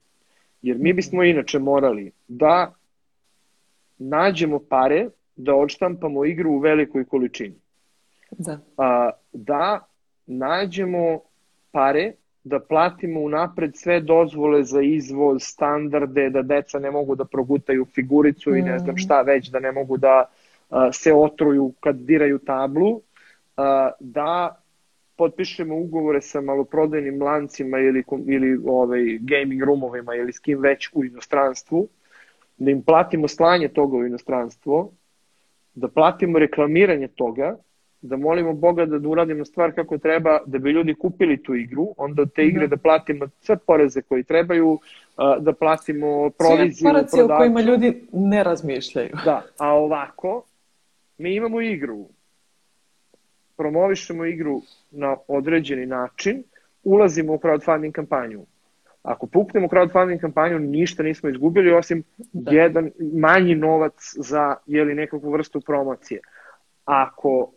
[0.63, 2.75] Jer mi bismo inače morali da
[3.99, 7.55] nađemo pare da odštampamo igru u velikoj količini.
[8.31, 8.59] Da.
[8.77, 9.87] A, da
[10.27, 11.21] nađemo
[11.73, 12.13] pare
[12.45, 18.51] da platimo unapred sve dozvole za izvoz, standarde, da deca ne mogu da progutaju figuricu
[18.51, 18.57] mm.
[18.57, 18.99] i ne znam mm.
[18.99, 20.25] šta već, da ne mogu da
[20.93, 23.01] se otruju kad diraju tablu,
[24.01, 24.57] da
[25.17, 31.05] potpišemo ugovore sa maloprodajnim lancima ili, ili ovaj, gaming roomovima ili s kim već u
[31.05, 31.89] inostranstvu,
[32.57, 34.93] da im platimo slanje toga u inostranstvo,
[35.75, 37.57] da platimo reklamiranje toga,
[38.03, 41.89] da molimo Boga da, da uradimo stvar kako treba, da bi ljudi kupili tu igru,
[41.97, 44.79] onda te igre da, da platimo sve poreze koji trebaju,
[45.41, 47.17] da platimo proviziju, prodavcu.
[47.17, 49.11] Sve o kojima ljudi ne razmišljaju.
[49.25, 50.43] Da, a ovako,
[51.21, 52.09] mi imamo igru,
[53.57, 56.43] promovišemo igru na određeni način,
[56.85, 58.47] ulazimo u crowdfunding kampanju.
[59.03, 62.51] Ako puknemo crowdfunding kampanju, ništa nismo izgubili, osim da.
[62.51, 66.21] jedan manji novac za jeli, nekakvu vrstu promocije.
[66.85, 67.53] Ako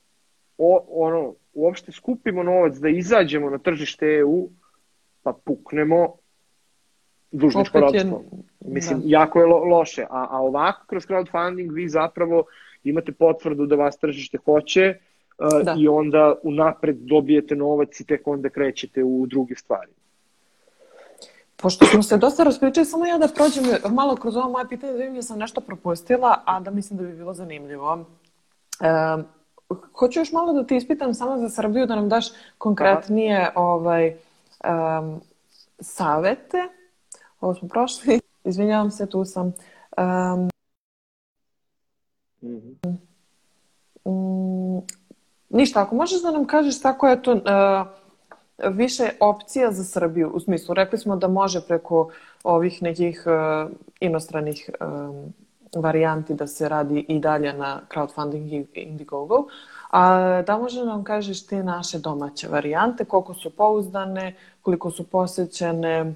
[0.57, 4.49] o, ono, uopšte skupimo novac da izađemo na tržište EU,
[5.23, 6.15] pa puknemo
[7.31, 8.23] dužničko ropstvo.
[8.65, 9.05] Mislim, da.
[9.07, 10.03] jako je lo, loše.
[10.03, 12.45] A, a ovako, kroz crowdfunding, vi zapravo
[12.83, 14.95] imate potvrdu da vas tržište hoće
[15.37, 15.75] uh, da.
[15.79, 19.91] i onda unapred dobijete novac i tek onda krećete u druge stvari.
[21.63, 23.63] Pošto smo se dosta raspričali, samo ja da prođem
[23.95, 27.05] malo kroz ovo moje pitanje, da vidim da sam nešto propustila, a da mislim da
[27.05, 28.05] bi bilo zanimljivo.
[28.81, 29.23] E,
[29.93, 32.25] hoću još malo da te ispitam samo za Srbiju, da nam daš
[32.57, 33.51] konkretnije Aha.
[33.55, 34.15] ovaj,
[34.63, 35.21] um,
[35.79, 36.67] savete.
[37.41, 38.19] Ovo smo prošli.
[38.43, 39.53] Izvinjavam se, tu sam.
[39.97, 40.52] Um,
[42.43, 42.97] mm -hmm.
[44.03, 44.81] um,
[45.49, 47.41] ništa, ako možeš da nam kažeš tako je to uh,
[48.75, 52.09] više opcija za Srbiju, u smislu, rekli smo da može preko
[52.43, 55.33] ovih nekih uh, inostranih um,
[55.75, 59.47] varijanti da se radi i dalje na crowdfunding i Indiegogo.
[59.89, 66.15] A da može nam kažeš te naše domaće varijante, koliko su pouzdane, koliko su posjećene,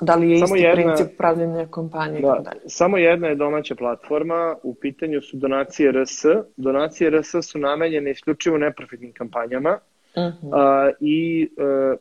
[0.00, 2.60] da li je samo isti jedna, princip pravljenja kompanije da, dalje.
[2.66, 6.22] Samo jedna je domaća platforma, u pitanju su donacije RS.
[6.56, 9.78] Donacije RS su namenjene isključivo neprofitnim kampanjama,
[10.14, 10.88] Uh -huh.
[10.88, 11.98] uh, I uh,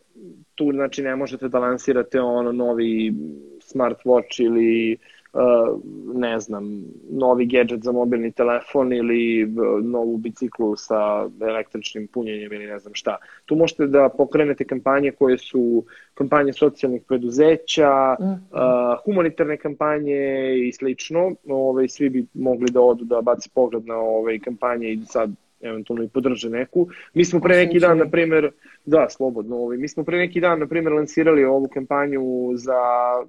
[0.56, 3.14] tu znači ne možete da lansirate ono novi
[3.60, 5.21] smartwatch ili Uh,
[6.14, 12.66] ne znam, novi gadget za mobilni telefon ili uh, novu biciklu sa električnim punjenjem ili
[12.66, 13.18] ne znam šta.
[13.46, 18.24] Tu možete da pokrenete kampanje koje su kampanje socijalnih preduzeća, mm.
[18.24, 18.40] uh,
[19.06, 21.32] humanitarne kampanje i slično.
[21.50, 25.32] Ove, svi bi mogli da odu da baci pogled na ove kampanje i sad
[25.62, 26.88] eventualno i podrže neku.
[27.14, 28.52] Mi smo pre neki dan, na primer,
[28.86, 32.22] da, slobodno, ovaj, mi smo pre neki dan, na primer, lansirali ovu kampanju
[32.56, 32.82] za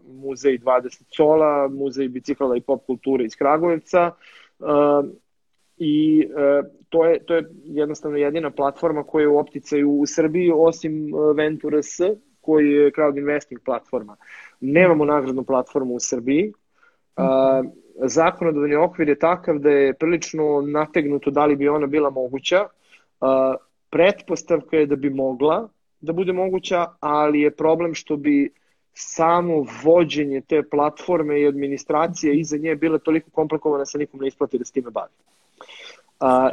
[0.06, 4.10] muzej 20 sola, muzej bicikala i pop kulture iz Kragujevca,
[4.58, 5.10] uh,
[5.78, 10.50] i uh, to, je, to je jednostavno jedina platforma koja je u opticaju u Srbiji,
[10.54, 12.00] osim uh, Venture S,
[12.40, 14.16] koji je crowd investing platforma.
[14.60, 16.52] Nemamo nagradnu platformu u Srbiji,
[17.16, 22.66] uh, zakonodavni okvir je takav da je prilično nategnuto da li bi ona bila moguća.
[23.90, 25.68] Pretpostavka je da bi mogla
[26.00, 28.50] da bude moguća, ali je problem što bi
[28.94, 34.28] samo vođenje te platforme i administracije iza nje bila toliko komplikovana da se nikom ne
[34.28, 35.12] isplati da s time bavi.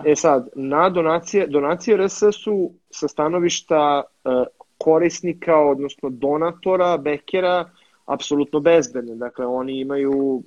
[0.05, 4.31] E sad, na donacije, donacije RS su sa stanovišta uh,
[4.77, 7.69] korisnika, odnosno donatora, bekera,
[8.05, 9.15] apsolutno bezbedne.
[9.15, 10.43] Dakle, oni imaju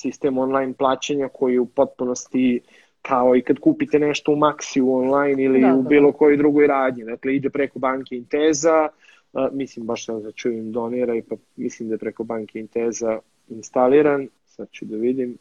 [0.00, 2.60] sistem online plaćanja koji u potpunosti
[3.02, 6.16] kao i kad kupite nešto u Maxi online ili da, u da, bilo da.
[6.18, 7.04] kojoj drugoj radnji.
[7.04, 8.88] Dakle, ide preko banke Inteza,
[9.32, 13.18] uh, mislim baš sam da čujem donira i pa mislim da je preko banke Inteza
[13.48, 14.28] instaliran.
[14.46, 15.38] Sad ću da vidim.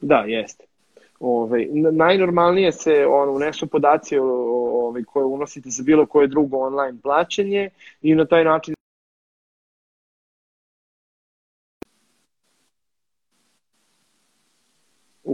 [0.00, 0.64] Da, jeste.
[1.20, 7.70] Ove, najnormalnije se on, unesu podaci ove, koje unosite za bilo koje drugo online plaćanje
[8.02, 8.75] i na taj način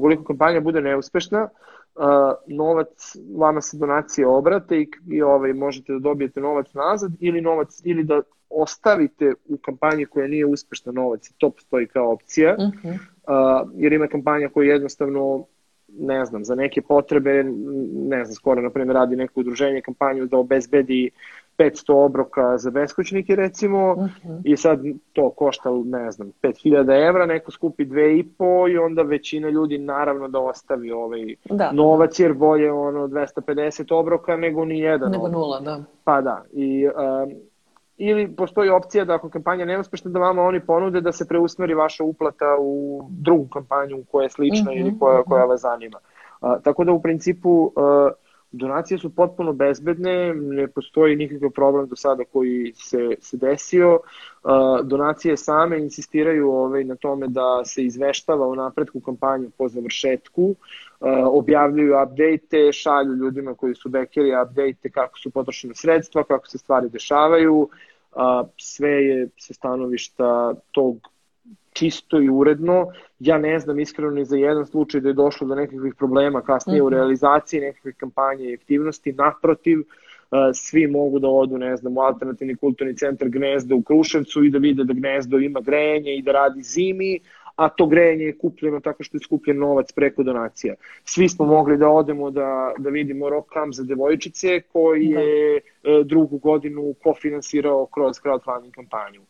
[0.03, 1.49] ukoliko kampanja bude neuspešna,
[1.95, 2.05] uh,
[2.47, 7.81] novac, vama se donacije obrate i, i ovaj, možete da dobijete novac nazad ili novac
[7.85, 12.65] ili da ostavite u kampanji koja nije uspešna novac i to postoji kao opcija, uh
[12.65, 12.93] -huh.
[12.93, 15.45] uh, jer ima kampanja koja jednostavno
[15.99, 17.45] ne znam, za neke potrebe,
[17.93, 21.11] ne znam, skoro, na primjer, radi neko udruženje kampanju da obezbedi
[21.59, 24.41] 500 obroka za beskućnike recimo uh -huh.
[24.45, 24.81] i sad
[25.13, 30.39] to košta ne znam 5000 evra, neko skupi 2,5 i onda većina ljudi naravno da
[30.39, 31.73] ostavi ovaj da.
[31.73, 35.11] novac jer bolje ono 250 obroka nego ni jedan.
[35.11, 35.41] Nego obrok.
[35.41, 35.81] nula, da.
[36.05, 36.45] Pa da.
[36.53, 37.33] I, um,
[37.97, 41.75] ili postoji opcija da ako kampanja ne uspešna da vama oni ponude da se preusmeri
[41.75, 45.99] vaša uplata u drugu kampanju koja je slična uh -huh, ili koja, koja vas zanima.
[46.41, 47.73] Uh, tako da u principu uh,
[48.53, 53.95] Donacije su potpuno bezbedne, ne postoji nikakav problem do sada koji se, se desio.
[53.95, 60.43] Uh, donacije same insistiraju ovaj, na tome da se izveštava o napretku kampanje po završetku,
[60.45, 60.57] uh,
[61.27, 66.89] objavljuju update šalju ljudima koji su bekeri update kako su potrošene sredstva, kako se stvari
[66.89, 67.69] dešavaju.
[68.13, 71.12] Uh, sve je sa stanovišta tog
[71.73, 72.87] čisto i uredno.
[73.19, 76.83] Ja ne znam iskreno ni za jedan slučaj da je došlo do nekakvih problema kasnije
[76.83, 76.87] mm -hmm.
[76.87, 76.95] u mhm.
[76.95, 79.13] realizaciji nekakvih kampanje i aktivnosti.
[79.13, 79.79] Naprotiv,
[80.55, 84.59] svi mogu da odu, ne znam, u alternativni kulturni centar Gnezda u Kruševcu i da
[84.59, 87.21] vide da Gnezdo ima grejanje i da radi zimi,
[87.65, 90.75] a to grejanje je kupljeno tako što je skupljen novac preko donacija.
[91.05, 95.21] Svi smo mogli da odemo da, da vidimo Rock Camp za devojčice koji da.
[95.21, 96.03] je da.
[96.05, 99.21] drugu godinu kofinansirao kroz crowdfunding kampanju.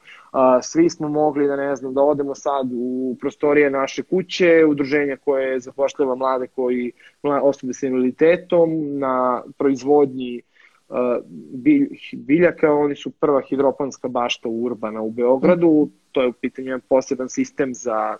[0.62, 5.60] Svi smo mogli da ne znam da odemo sad u prostorije naše kuće, udruženja koje
[5.60, 10.42] zapošljava mlade koji osobe sa invaliditetom na proizvodnji
[12.12, 17.74] biljaka, oni su prva hidroponska bašta urbana u Beogradu, to je u pitanju poseban sistem
[17.74, 18.16] za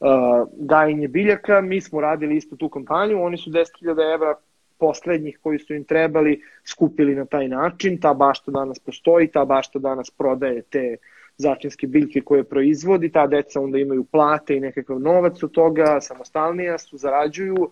[0.00, 0.08] uh,
[0.56, 4.34] gajenje biljaka, mi smo radili isto tu kampanju, oni su 10.000 evra
[4.78, 8.00] poslednjih koji su im trebali skupili na taj način.
[8.00, 10.96] Ta bašta danas postoji, ta bašta danas prodaje te
[11.36, 16.78] začinske biljke koje proizvodi, ta deca onda imaju plate i nekakav novac od toga, samostalnija
[16.78, 17.70] su, zarađuju.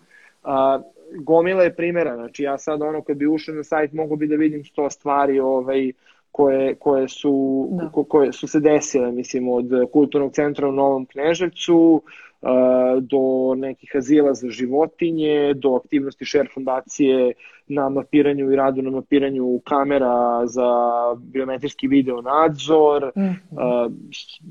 [0.48, 0.80] A,
[1.14, 4.36] gomila je primjera, znači ja sad ono kad bi ušao na sajt mogu bi da
[4.36, 5.92] vidim sto stvari ovaj,
[6.32, 7.88] koje, koje, su, da.
[7.88, 12.02] ko, koje su se desile, mislim, od kulturnog centra u Novom Kneževcu,
[13.00, 17.32] do nekih azila za životinje, do aktivnosti Share fondacije
[17.68, 20.70] na mapiranju i radu na mapiranju kamera za
[21.16, 23.92] biometrijski video nadzor, mm -hmm.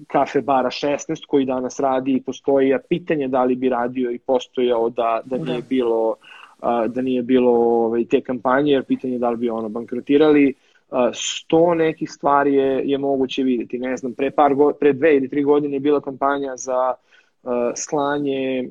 [0.07, 4.19] kafe bara 16 koji danas radi i postoji, a pitanje da li bi radio i
[4.19, 5.67] postojao da, da nije da.
[5.69, 6.15] bilo
[6.87, 10.53] da nije bilo ovaj, te kampanje, jer pitanje da li bi ono bankrotirali.
[11.13, 13.79] Sto nekih stvari je, je moguće videti.
[13.79, 16.93] Ne znam, pre, par go, pre dve ili tri godine je bila kampanja za
[17.75, 18.69] slanje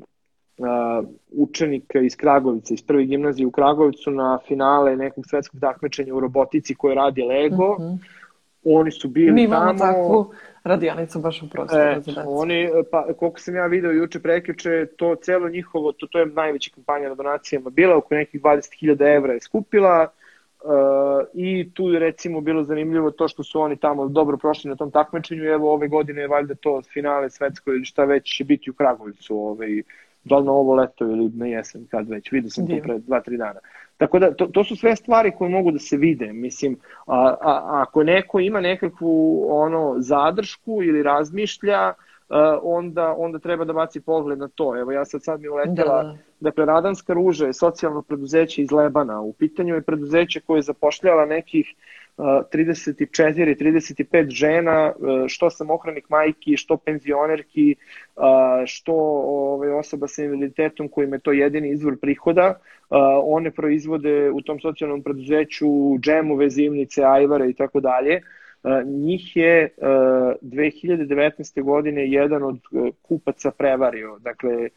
[1.32, 6.74] učenika iz Kragovica, iz prve gimnazije u Kragovicu na finale nekog svetskog takmičenja u robotici
[6.74, 7.76] koje radi Lego.
[7.78, 7.98] Mm -hmm.
[8.64, 9.78] Oni su bili Mi imamo tamo...
[9.78, 10.32] takvu
[10.64, 12.20] radionicu baš u prostoru e, za decu.
[12.26, 16.70] Oni, pa, koliko sam ja video juče preključe, to celo njihovo, to, to je najveća
[16.74, 20.25] kampanja na donacijama bila, oko nekih 20.000 evra je skupila, uh,
[20.64, 24.76] Uh, I tu je recimo bilo zanimljivo to što su oni tamo dobro prošli na
[24.76, 25.44] tom takmičenju.
[25.44, 29.36] Evo ove godine je valjda to finale svetsko ili šta već će biti u Kragovicu.
[29.36, 29.82] Ovaj,
[30.24, 32.32] da li na ovo leto ili na jesen, kad već.
[32.32, 32.80] Vidio sam Divno.
[32.80, 33.60] to pre dva, tri dana.
[33.96, 36.32] Tako da, to, to su sve stvari koje mogu da se vide.
[36.32, 42.15] Mislim, a, a, a ako neko ima nekakvu ono zadršku ili razmišlja, uh,
[42.62, 44.80] onda, onda treba da baci pogled na to.
[44.80, 46.16] Evo ja sad sad mi uletela, da.
[46.40, 49.20] dakle Radanska ruža je socijalno preduzeće iz Lebana.
[49.20, 51.74] U pitanju je preduzeće koje zapošljava nekih
[52.16, 57.74] uh, 34-35 žena, uh, što samohranih majki, što penzionerki,
[58.16, 58.22] uh,
[58.66, 58.92] što
[59.26, 62.54] ove, osoba sa invaliditetom kojima je to jedini izvor prihoda.
[62.90, 65.66] Uh, one proizvode u tom socijalnom preduzeću
[66.00, 68.20] džemove, zimnice, ajvare i tako dalje
[68.84, 69.74] njih je
[70.42, 71.62] 2019.
[71.62, 74.18] godine jedan od e, kupaca prevario.
[74.18, 74.68] Dakle,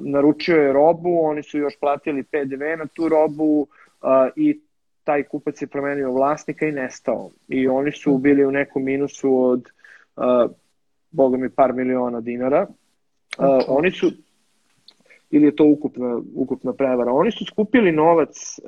[0.00, 3.66] naručio je robu, oni su još platili PDV na tu robu
[4.36, 4.60] i
[5.04, 7.30] taj kupac je promenio vlasnika i nestao.
[7.48, 9.68] I oni su bili u nekom minusu od,
[11.10, 12.66] boga mi, par miliona dinara.
[13.38, 13.64] Okay.
[13.68, 14.10] Oni su,
[15.30, 18.58] ili je to ukupna, ukupna prevara, oni su skupili novac,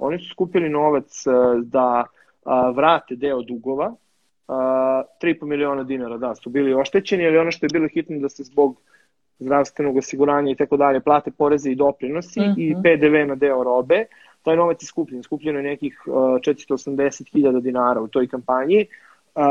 [0.00, 1.24] oni su skupili novac
[1.64, 2.04] da
[2.48, 3.94] a, vrate deo dugova,
[4.48, 8.28] a, 3,5 miliona dinara, da, su bili oštećeni, ali ono što je bilo hitno da
[8.28, 8.80] se zbog
[9.38, 12.54] zdravstvenog osiguranja i tako dalje plate poreze i doprinosi mm -hmm.
[12.58, 12.80] i mhm.
[12.82, 14.04] PDV na deo robe,
[14.42, 18.86] taj novac je skupljen, skupljeno je nekih uh, 480.000 dinara u toj kampanji,
[19.34, 19.42] uh,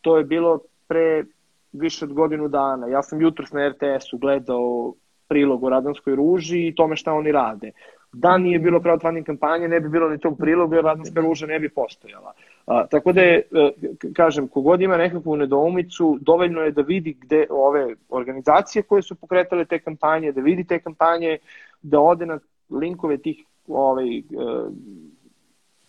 [0.00, 1.24] to je bilo pre
[1.72, 2.86] više od godinu dana.
[2.86, 4.94] Ja sam jutros na RTS-u gledao
[5.28, 7.70] prilog o Radanskoj ruži i tome šta oni rade.
[8.14, 11.58] Da nije bilo crowdfunding kampanje, ne bi bilo ni tog priloga, jer radnička ruža ne
[11.58, 12.32] bi postojala.
[12.66, 13.70] A, tako da je, e,
[14.12, 19.64] kažem, kogod ima nekakvu nedoumicu, dovoljno je da vidi gde ove organizacije koje su pokretale
[19.64, 21.38] te kampanje, da vidi te kampanje,
[21.82, 22.38] da ode na
[22.70, 24.22] linkove tih ovaj, e,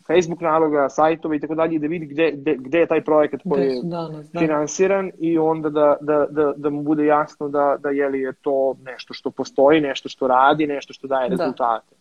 [0.08, 3.68] Facebook naloga, sajtova i tako dalje, da vidi gde, gde, gde je taj projekat koji
[3.68, 4.40] je danas, da.
[4.40, 8.34] finansiran i onda da, da, da, da mu bude jasno da, da je li je
[8.34, 11.36] to nešto što postoji, nešto što radi, nešto što daje da.
[11.36, 11.86] rezultate.
[11.92, 11.95] Da.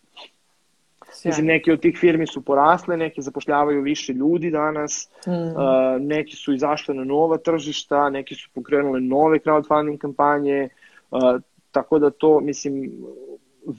[1.25, 5.31] Mislim, neki od tih firmi su porasle, neki zapošljavaju više ljudi danas, mm.
[5.31, 5.55] uh,
[5.99, 10.69] neki su izašle na nova tržišta, neki su pokrenule nove crowdfunding kampanje,
[11.11, 11.19] uh,
[11.71, 12.91] tako da to, mislim,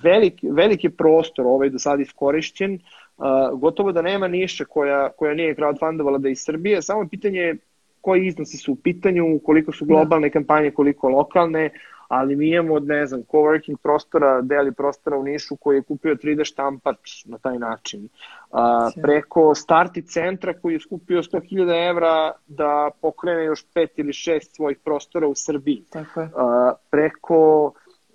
[0.03, 2.79] velik, veliki prostor ovaj do sad iskorišćen,
[3.17, 7.57] uh, gotovo da nema niše koja, koja nije crowdfundovala da iz Srbije, samo pitanje
[8.01, 10.33] koji iznosi su u pitanju, koliko su globalne da.
[10.33, 11.71] kampanje, koliko lokalne,
[12.09, 16.15] ali mi imamo od, ne znam, coworking prostora, deli prostora u Nišu koji je kupio
[16.15, 18.09] 3D štampač na taj način.
[18.53, 24.55] A, preko starti centra koji je skupio 100.000 evra da pokrene još pet ili šest
[24.55, 25.85] svojih prostora u Srbiji.
[25.91, 26.31] Tako je.
[26.37, 27.65] A, preko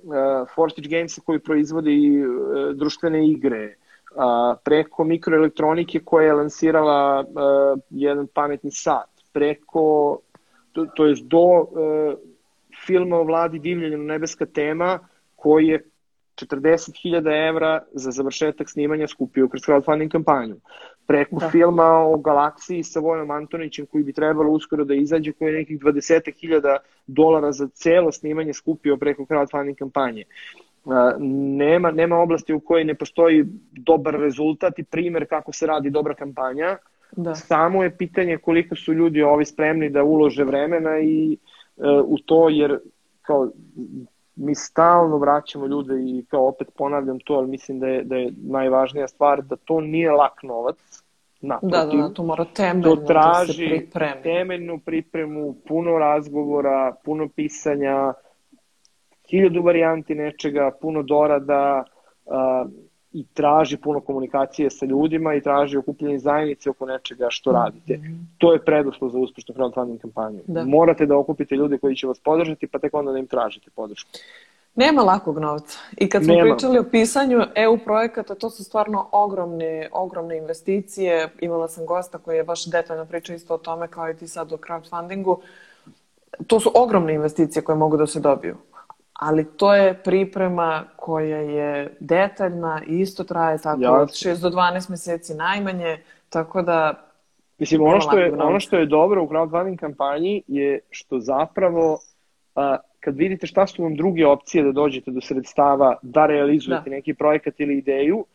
[0.04, 3.76] uh, Forstage Gamesa koji proizvodi uh, društvene igre,
[4.16, 10.18] a, preko mikroelektronike koja je lansirala uh, jedan pametni sat, preko
[10.72, 11.68] to, to je do uh,
[12.86, 15.00] filma o vladi divljenja nebeska tema
[15.36, 15.92] koji je
[16.36, 20.56] 40.000 evra za završetak snimanja skupio kroz crowdfunding kampanju.
[21.08, 21.50] Preko da.
[21.50, 25.80] filma o galaksiji sa Vojom Antonićem koji bi trebalo uskoro da izađe koji je nekih
[25.80, 26.78] 20.000
[27.08, 30.24] dolara za celo snimanje skupio preko crowdfunding kampanje.
[31.58, 36.14] Nema, nema oblasti u kojoj ne postoji dobar rezultat i primer kako se radi dobra
[36.14, 36.78] kampanja.
[37.12, 37.36] Da.
[37.36, 41.61] Samo je pitanje koliko su ljudi ovi spremni da ulože vremena i uh,
[42.06, 42.80] u to, jer
[43.22, 43.50] kao
[44.36, 48.34] mi stalno vraćamo ljude i kao opet ponavljam to, ali mislim da je, da je
[48.38, 51.04] najvažnija stvar da to nije lak novac,
[51.42, 54.22] Naprotiv, da, da, da, to mora temeljno to traži da se pripremi.
[54.24, 58.14] temeljnu pripremu, puno razgovora, puno pisanja,
[59.30, 61.84] hiljadu varijanti nečega, puno dorada
[62.26, 62.72] uh,
[63.14, 67.94] i traži puno komunikacije sa ljudima i traži okupljanje zajednice oko nečega što radite.
[67.94, 68.26] -hmm.
[68.38, 70.40] To je preduslov za uspešnu crowdfunding kampanju.
[70.48, 70.66] Da.
[70.66, 74.10] Morate da okupite ljude koji će vas podržati, pa tek onda da im tražite podršku.
[74.76, 75.80] Nema lakog novca.
[75.98, 76.44] I kad smo Nema.
[76.56, 81.30] pričali o pisanju EU projekata, to su stvarno ogromne, ogromne investicije.
[81.40, 84.54] Imala sam gosta koji je baš detaljno pričao isto o tome kao i ti sad
[84.54, 85.38] o crowdfundingu.
[86.48, 88.58] To su ogromne investicije koje mogu da se dobiju.
[89.22, 93.94] Ali to je priprema koja je detaljna i isto traje tako ja.
[93.94, 95.98] od 6 do 12 meseci najmanje,
[96.30, 97.08] tako da
[97.58, 102.00] Mislim, ono što, je, ono što je dobro u crowdfunding kampanji je što zapravo
[102.56, 106.96] a, kad vidite šta su vam druge opcije da dođete do sredstava, da realizujete da.
[106.96, 108.26] neki projekat ili ideju,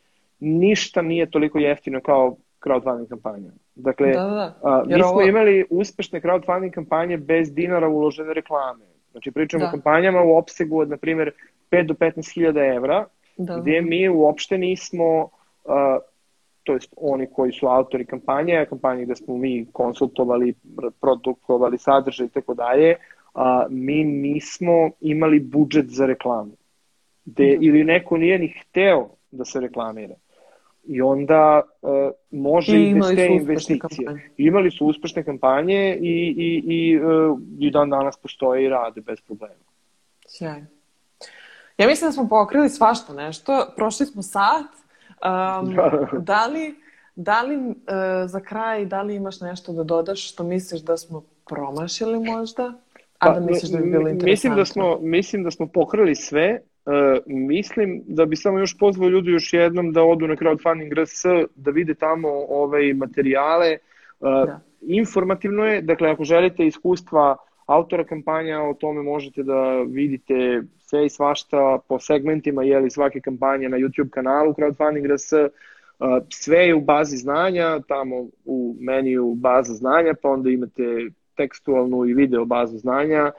[0.41, 3.51] ništa nije toliko jeftino kao crowdfunding kampanja.
[3.75, 4.55] Dakle, da, da.
[4.63, 5.23] A, mi smo ovo...
[5.23, 8.85] imali uspešne crowdfunding kampanje bez dinara uložene reklame.
[9.17, 9.69] Znači, pričamo da.
[9.69, 11.31] o kampanjama u opsegu od, na primjer,
[11.71, 13.07] 5 do 15 hiljada evra,
[13.37, 13.59] da.
[13.61, 15.73] gde mi uopšte nismo, uh,
[16.63, 20.55] to jest oni koji su autori kampanje, kampanje gde smo mi konsultovali,
[21.01, 22.97] produkovali sadržaj i tako dalje,
[23.69, 26.53] mi nismo imali budžet za reklamu.
[27.25, 27.63] De, mm.
[27.63, 30.15] Ili neko nije ni hteo da se reklamira.
[30.87, 31.91] I onda uh,
[32.31, 34.07] može I, bez te investicije.
[34.07, 34.31] Kampanje.
[34.37, 39.21] Imali su uspešne kampanje i, i, i, uh, i dan danas postoje i rade bez
[39.21, 39.65] problema.
[40.29, 40.67] Sjajno.
[41.79, 43.67] Ja mislim da smo pokrili svašta nešto.
[43.77, 44.67] Prošli smo sat.
[45.09, 45.77] Um,
[46.31, 46.75] da li,
[47.17, 47.75] da li uh,
[48.27, 52.73] za kraj, da li imaš nešto da dodaš što misliš da smo promašili možda?
[53.19, 54.31] A da pa, misliš da bi bilo interesantno?
[54.31, 56.61] Mislim da smo, mislim da smo pokrili sve.
[56.87, 56.93] Uh,
[57.27, 61.23] mislim da bi samo još pozvao ljudi još jednom da odu na crowdfunding RS,
[61.55, 63.79] da vide tamo ove materijale.
[64.21, 64.61] Uh, da.
[64.81, 71.09] Informativno je, dakle ako želite iskustva autora kampanja, o tome možete da vidite sve i
[71.09, 75.33] svašta po segmentima jeli svake kampanje na YouTube kanalu crowdfunding RS.
[75.33, 75.49] Uh,
[76.31, 82.15] sve je u bazi znanja, tamo u meniju baza znanja, pa onda imate tekstualnu i
[82.15, 83.33] video bazu znanja,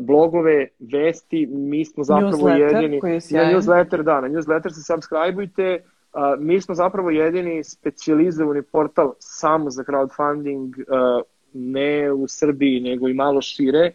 [0.00, 3.00] blogove, vesti, mi smo zapravo newsletter, jedini...
[3.30, 5.84] Na newsletter, da, na newsletter se subscribeujte,
[6.38, 10.74] mi smo zapravo jedini specializovani portal samo za crowdfunding,
[11.54, 13.92] ne u Srbiji, nego i malo šire.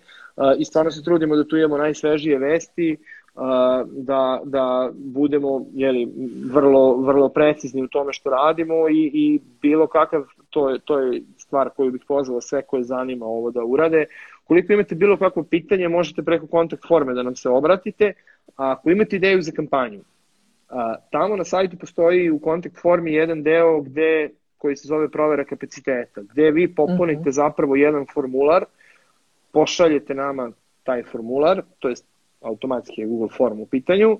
[0.57, 2.97] I stvarno se trudimo da tu imamo najsvežije vesti,
[3.85, 6.07] da, da budemo jeli,
[6.51, 11.21] vrlo, vrlo precizni u tome što radimo i, i bilo kakav, to je, to je
[11.37, 14.05] stvar koju bih pozvao sve koje zanima ovo da urade.
[14.47, 18.13] Koliko imate bilo kakvo pitanje, možete preko kontakt forme da nam se obratite.
[18.55, 20.01] A ako imate ideju za kampanju,
[20.69, 25.43] a, tamo na sajtu postoji u kontakt formi jedan deo gde koji se zove provera
[25.45, 27.29] kapaciteta, gde vi popunite uh mhm.
[27.29, 27.33] -huh.
[27.33, 28.65] zapravo jedan formular,
[29.51, 30.51] pošaljete nama
[30.83, 32.05] taj formular, to jest
[32.41, 34.19] automatski je Google Form u pitanju uh,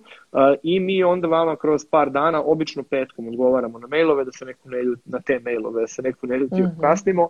[0.64, 4.70] i mi onda vama kroz par dana, obično petkom odgovaramo na mailove, da se neko
[4.70, 6.82] ne ljuti, na te mailove, da se neko ne ljuti, mm -hmm.
[6.82, 7.30] kasnimo, uh,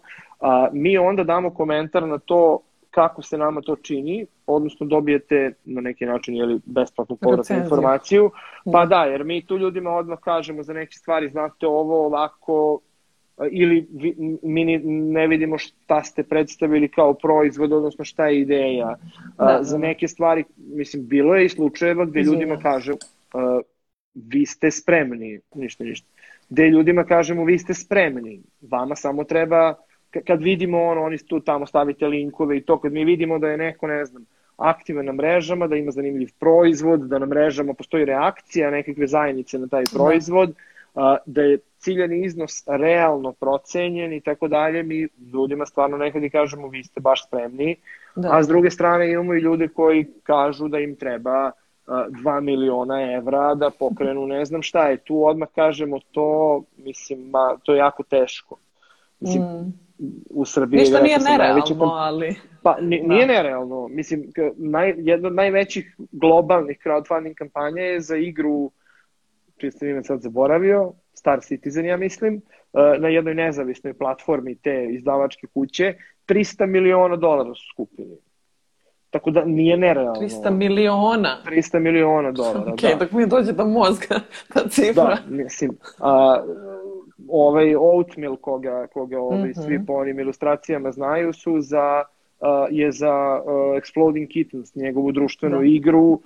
[0.73, 2.59] mi onda damo komentar na to
[2.95, 8.31] kako se nama to čini, odnosno dobijete na neki način jeli, besplatnu povratnu informaciju.
[8.71, 12.79] Pa da, jer mi tu ljudima odmah kažemo za neke stvari, znate ovo ovako,
[13.51, 18.95] ili vi, mi ne vidimo šta ste predstavili kao proizvod, odnosno šta je ideja.
[19.37, 19.59] Da, da.
[19.63, 22.33] Za neke stvari, mislim, bilo je i slučajeva gde Izvijek.
[22.33, 22.99] ljudima kaže uh,
[24.13, 26.07] vi ste spremni, ništa, ništa.
[26.49, 29.75] Gde ljudima kažemo vi ste spremni, vama samo treba,
[30.27, 33.57] kad vidimo ono, oni tu tamo stavite linkove i to, kad mi vidimo da je
[33.57, 34.25] neko, ne znam,
[34.57, 39.67] aktivan na mrežama, da ima zanimljiv proizvod, da na mrežama postoji reakcija nekakve zajednice na
[39.67, 39.97] taj da.
[39.97, 40.53] proizvod,
[40.95, 46.29] da, da je ciljani iznos realno procenjen i tako dalje, mi ljudima stvarno nekad i
[46.29, 47.75] kažemo vi ste baš spremni,
[48.15, 48.29] da.
[48.31, 51.51] a s druge strane imamo i ljude koji kažu da im treba
[51.87, 54.97] 2 miliona evra da pokrenu ne znam šta je.
[54.97, 58.57] Tu odmah kažemo to, mislim, ma, to je jako teško.
[59.19, 59.73] Mislim, mm.
[60.29, 60.79] U Srbiji...
[60.79, 62.35] Ništa nije nerealno, ali...
[62.63, 63.33] Pa nije da.
[63.33, 63.87] nerealno.
[63.87, 68.71] Mislim, naj, jedna od najvećih globalnih crowdfunding kampanja je za igru
[69.71, 72.41] sam ime sad zaboravio, Star Citizen, ja mislim,
[72.73, 75.93] uh, na jednoj nezavisnoj platformi te izdavačke kuće,
[76.27, 78.17] 300 miliona dolara su skupili.
[79.09, 80.21] Tako da nije nerealno.
[80.21, 81.37] 300 miliona?
[81.45, 83.05] 300 miliona dolara, okay, da.
[83.05, 84.19] dok mi dođe do mozga
[84.53, 85.03] ta cifra.
[85.03, 85.71] Da, mislim.
[85.99, 86.43] A,
[87.29, 89.65] ovaj Oatmeal koga, koga ovaj, mm -hmm.
[89.65, 92.03] svi po onim ilustracijama znaju su za,
[92.39, 95.65] uh, je za uh, Exploding Kittens, njegovu društvenu da.
[95.65, 96.19] igru uh,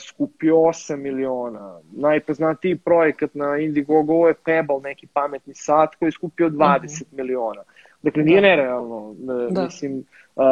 [0.00, 1.80] skupio 8 miliona.
[1.92, 7.04] Najpoznatiji projekat na Indiegogo je Pebble, neki pametni sat koji je skupio 20 mm -hmm.
[7.10, 7.62] miliona.
[8.02, 8.46] Dakle, nije da.
[8.46, 9.14] nerealno.
[9.50, 9.62] Da.
[9.62, 10.04] Mislim,
[10.36, 10.44] uh,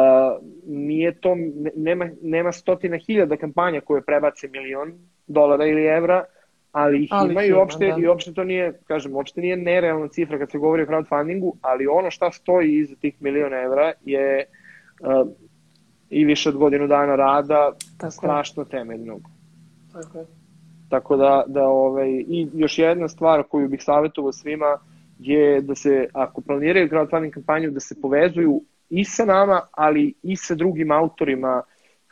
[0.67, 1.35] nije to,
[1.75, 4.93] nema, nema stotina hiljada kampanja koje prebace milion
[5.27, 6.25] dolara ili evra,
[6.75, 7.95] ali ih ali ima i uopšte, da.
[7.99, 11.87] i uopšte to nije, kažem, uopšte nije nerealna cifra kad se govori o crowdfundingu, ali
[11.87, 14.45] ono šta stoji iza tih miliona evra je
[14.99, 15.27] uh,
[16.09, 19.21] i više od godinu dana rada Tako strašno temeljnog.
[19.93, 20.25] Tako je.
[20.89, 24.77] Tako da, da ovaj, i još jedna stvar koju bih savjetovao svima
[25.19, 30.35] je da se, ako planiraju crowdfunding kampanju, da se povezuju i sa nama, ali i
[30.35, 31.61] sa drugim autorima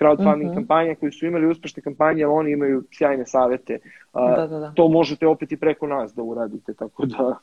[0.04, 0.56] crowdfunding mm -hmm.
[0.56, 3.80] kampanja koji su imali uspešne kampanje, ali oni imaju sjajne savete.
[4.14, 4.72] Uh, da, da, da.
[4.76, 7.38] To možete opet i preko nas da uradite, tako da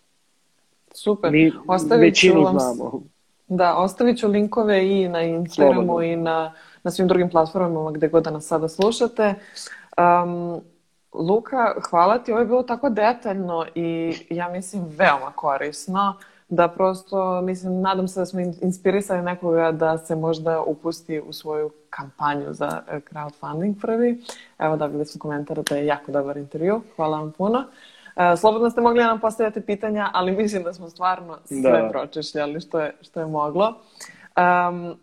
[0.95, 1.33] Super.
[1.33, 2.59] Mi Ostavit većinu vam...
[2.59, 3.03] znamo.
[3.49, 6.03] Da, ostavit ću linkove i na Instagramu Slobodno.
[6.03, 9.35] i na, na svim drugim platformama gde god da nas sada slušate.
[9.99, 10.61] Um,
[11.13, 12.33] Luka, hvala ti.
[12.33, 16.15] Ovo je bilo tako detaljno i ja mislim veoma korisno
[16.49, 21.71] da prosto, mislim, nadam se da smo inspirisali nekoga da se možda upusti u svoju
[21.91, 24.23] kampanju za e, crowdfunding prvi.
[24.59, 26.83] Evo, dobili smo komentar da je jako dobar intervju.
[26.97, 27.65] Hvala vam puno.
[28.17, 31.89] E, slobodno ste mogli da nam postavljati pitanja, ali mislim da smo stvarno sve da.
[31.93, 33.75] pročešljali što je, što je moglo.
[34.37, 34.99] Um,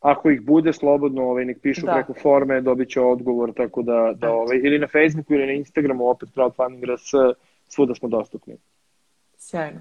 [0.00, 1.92] Ako ih bude slobodno, ovaj, nek pišu da.
[1.92, 6.08] preko forme, dobit će odgovor, tako da, da ovaj, ili na Facebooku ili na Instagramu,
[6.08, 7.10] opet crowdfunding RS,
[7.68, 8.56] svuda smo dostupni.
[9.36, 9.80] Sjajno.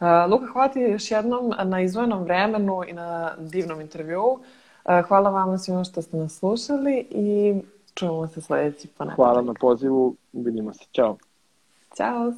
[0.00, 4.38] Uh, Luka, hvala ti još jednom na izvojenom vremenu i na divnom intervju.
[4.84, 7.54] Uh, hvala vam svima što ste nas slušali i
[7.94, 9.16] čujemo se sledeći ponedjeljak.
[9.16, 10.84] Hvala na pozivu, vidimo se.
[10.92, 11.16] Ćao.
[11.96, 12.32] Ćao.